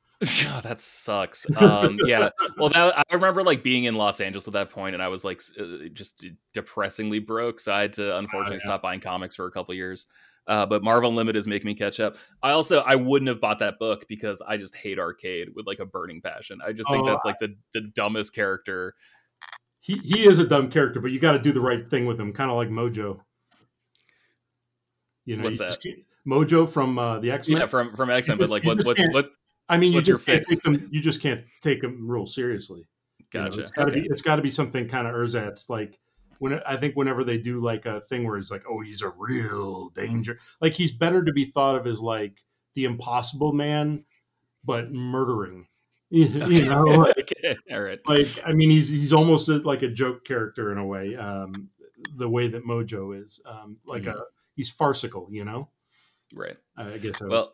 [0.49, 1.47] Oh, that sucks.
[1.57, 2.31] Um, yeah.
[2.57, 5.25] Well, that I remember like being in Los Angeles at that point, and I was
[5.27, 8.65] like uh, just depressingly broke, so I had to unfortunately yeah.
[8.65, 10.07] stop buying comics for a couple years.
[10.47, 12.17] Uh, but Marvel Unlimited is making me catch up.
[12.43, 15.81] I also I wouldn't have bought that book because I just hate arcade with like
[15.81, 16.61] a burning passion.
[16.67, 18.95] I just think Oh, that's like the the dumbest character.
[19.81, 22.19] He he is a dumb character, but you got to do the right thing with
[22.19, 23.21] him, kind of like Mojo.
[25.27, 25.81] You know, What's you that?
[26.27, 27.59] Mojo from uh, the X Men.
[27.59, 28.39] Yeah, from from X Men.
[28.39, 29.31] But like, what what's what?
[29.69, 30.49] I mean, you what's your fix?
[30.49, 30.89] take them.
[30.91, 32.87] You just can't take them real seriously.
[33.35, 33.61] You know, Gotcha.
[33.63, 34.01] it's got to Okay.
[34.01, 34.07] be.
[34.09, 35.69] It's got to be something kind of ersatz.
[35.69, 35.99] Like
[36.39, 39.09] when I think whenever they do like a thing where it's like, oh, he's a
[39.19, 40.39] real danger.
[40.61, 42.35] Like he's better to be thought of as like
[42.75, 44.05] the Impossible Man,
[44.65, 45.67] but murdering.
[46.09, 47.57] You, you know, like, okay.
[47.73, 47.99] All right.
[48.07, 51.17] like I mean, he's he's almost a, like a joke character in a way.
[51.17, 51.69] Um,
[52.17, 54.15] the way that Mojo is, um, like Mhm.
[54.15, 54.23] a
[54.57, 55.29] he's farcical.
[55.31, 55.69] You know,
[56.35, 56.57] Right.
[56.77, 57.21] I guess.
[57.23, 57.53] I Well,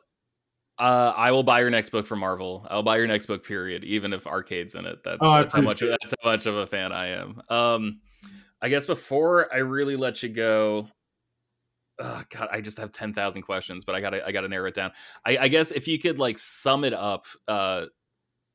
[0.79, 2.67] uh, I will buy your next book from Marvel.
[2.71, 5.05] I'll buy your next book, period, even if arcade's in it.
[5.05, 7.43] That's, Oh, that's how much appreciate that's how much of a fan I am.
[7.49, 8.01] Um,
[8.61, 10.89] I guess before I really let you go,
[11.99, 14.75] oh God, I just have ten thousand questions, but I gotta I gotta narrow it
[14.75, 14.93] down.
[15.27, 17.87] I, I guess if you could like sum it up uh,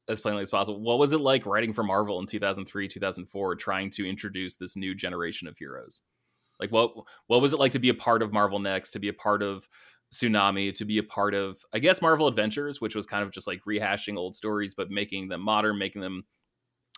[0.09, 2.87] as plainly as possible, what was it like writing for Marvel in two thousand three,
[2.87, 6.01] two thousand four, trying to introduce this new generation of heroes?
[6.59, 6.93] Like what
[7.27, 9.43] what was it like to be a part of Marvel Next, to be a part
[9.43, 9.67] of
[10.11, 13.47] Tsunami, to be a part of I guess Marvel Adventures, which was kind of just
[13.47, 16.25] like rehashing old stories but making them modern, making them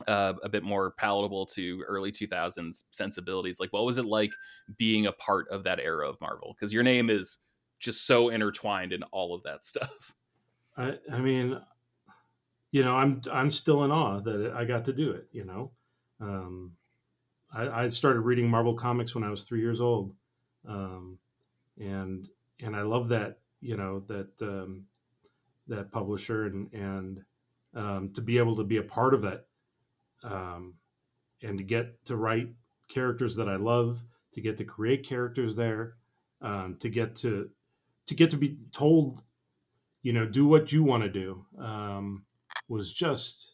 [0.08, 3.60] uh, a bit more palatable to early 2000s sensibilities.
[3.60, 4.32] Like what was it like
[4.78, 6.56] being a part of that era of Marvel?
[6.58, 7.40] Because your name is
[7.80, 10.16] just so intertwined in all of that stuff.
[10.78, 11.60] I, I mean,
[12.72, 15.28] you know, I'm I'm still in awe that I got to do it.
[15.32, 15.72] You know,
[16.22, 16.74] um,
[17.52, 20.14] I, I started reading Marvel comics when I was three years old,
[20.68, 21.18] um,
[21.80, 22.28] and
[22.62, 24.86] and I love that you know that um,
[25.68, 27.22] that publisher and and
[27.76, 29.48] um, to be able to be a part of it,
[30.24, 30.74] um,
[31.42, 32.50] and to get to write
[32.94, 34.00] characters that I love,
[34.34, 35.96] to get to create characters there,
[36.42, 37.50] um, to get to
[38.08, 39.22] to get to be told
[40.04, 42.24] you know do what you want to do um,
[42.68, 43.54] was just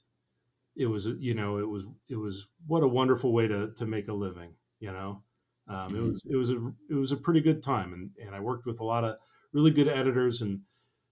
[0.76, 4.08] it was you know it was it was what a wonderful way to to make
[4.08, 5.24] a living you know
[5.68, 6.12] um, it Mhm.
[6.12, 8.80] was it was a it was a pretty good time and and I worked with
[8.80, 9.18] a lot of
[9.54, 10.62] really good editors and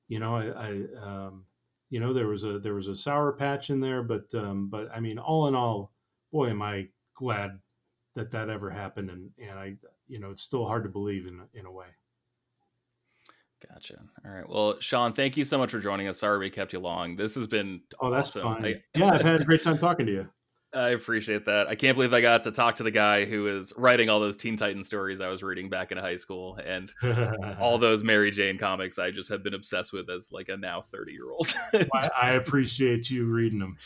[0.07, 0.69] you know I, I
[1.01, 1.45] um,
[1.89, 4.89] you know there was a there was a sour patch in there but um, but
[4.91, 5.93] I mean all in all
[6.31, 7.59] boy am I glad
[8.15, 9.77] that that ever happened and and I
[10.07, 11.87] you know it's still hard to believe in in a way
[13.71, 13.95] Gotcha.
[14.25, 14.47] All right.
[14.47, 16.19] Well, Sean, thank you so much for joining us.
[16.19, 17.15] Sorry we kept you long.
[17.15, 18.55] This has been oh that's awesome.
[18.55, 20.27] fine I- yeah I've had a great time talking to you.
[20.75, 21.67] I appreciate that.
[21.67, 24.35] I can't believe I got to talk to the guy who is writing all those
[24.35, 26.91] Teen Titan stories I was reading back in high school and
[27.59, 30.81] all those Mary Jane comics I just have been obsessed with as like a now
[30.81, 31.53] 30 year old.
[31.93, 33.77] I, I appreciate you reading them.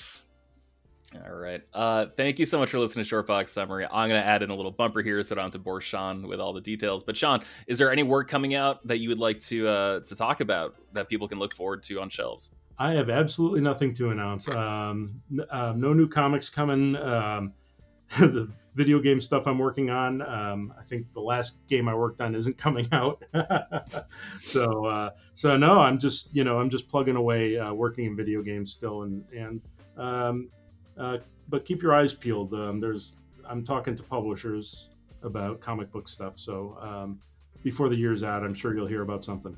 [1.15, 1.61] All right.
[1.73, 3.85] Uh, thank you so much for listening to Shortbox Summary.
[3.85, 5.79] I'm going to add in a little bumper here so I don't have to bore
[5.79, 7.01] Sean with all the details.
[7.01, 10.15] But Sean, is there any work coming out that you would like to uh, to
[10.15, 12.51] talk about that people can look forward to on shelves?
[12.77, 14.47] I have absolutely nothing to announce.
[14.49, 16.95] Um, uh, no new comics coming.
[16.97, 17.53] Um,
[18.19, 20.21] the video game stuff I'm working on.
[20.21, 23.23] Um, I think the last game I worked on isn't coming out.
[24.43, 28.15] so uh, so no, I'm just you know I'm just plugging away, uh, working in
[28.15, 29.61] video games still, and and
[29.97, 30.49] um,
[30.99, 31.17] uh,
[31.49, 32.53] but keep your eyes peeled.
[32.53, 33.13] Um, there's
[33.47, 34.89] I'm talking to publishers
[35.23, 36.33] about comic book stuff.
[36.35, 37.19] So um,
[37.63, 39.55] before the year's out, I'm sure you'll hear about something.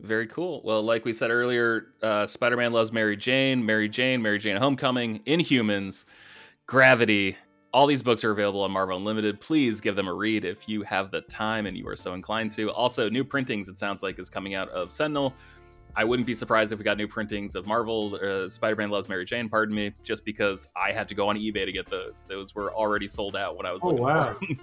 [0.00, 0.60] Very cool.
[0.64, 4.56] Well, like we said earlier, uh, Spider Man loves Mary Jane, Mary Jane, Mary Jane
[4.56, 6.04] Homecoming, Inhumans,
[6.66, 7.36] Gravity.
[7.72, 9.40] All these books are available on Marvel Unlimited.
[9.40, 12.50] Please give them a read if you have the time and you are so inclined
[12.52, 12.70] to.
[12.70, 15.34] Also, new printings, it sounds like, is coming out of Sentinel.
[15.98, 19.24] I wouldn't be surprised if we got new printings of Marvel, uh, Spider-Man Loves Mary
[19.24, 19.48] Jane.
[19.48, 22.24] Pardon me, just because I had to go on eBay to get those.
[22.28, 24.32] Those were already sold out when I was Oh looking wow.
[24.34, 24.60] for them.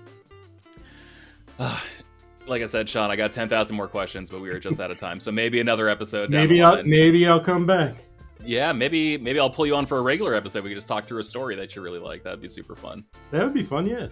[2.47, 4.91] like I said, Sean, I got ten thousand more questions, but we were just out
[4.91, 5.19] of time.
[5.19, 6.31] So maybe another episode.
[6.31, 6.89] Down maybe the I'll line.
[6.89, 7.95] maybe I'll come back.
[8.43, 10.63] Yeah, maybe maybe I'll pull you on for a regular episode.
[10.63, 12.23] We could just talk through a story that you really like.
[12.23, 13.03] That'd be super fun.
[13.31, 13.87] That would be fun.
[13.87, 14.07] Yeah.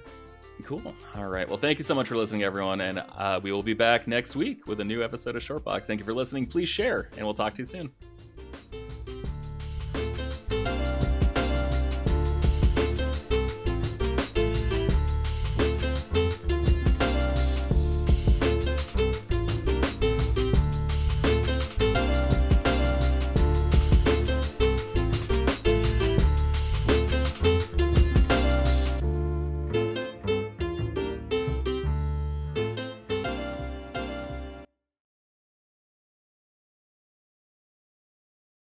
[0.64, 0.82] Cool.
[1.16, 1.48] All right.
[1.48, 4.36] Well, thank you so much for listening, everyone, and uh, we will be back next
[4.36, 5.88] week with a new episode of Shortbox.
[5.88, 6.46] Thank you for listening.
[6.46, 7.92] Please share, and we'll talk to you soon.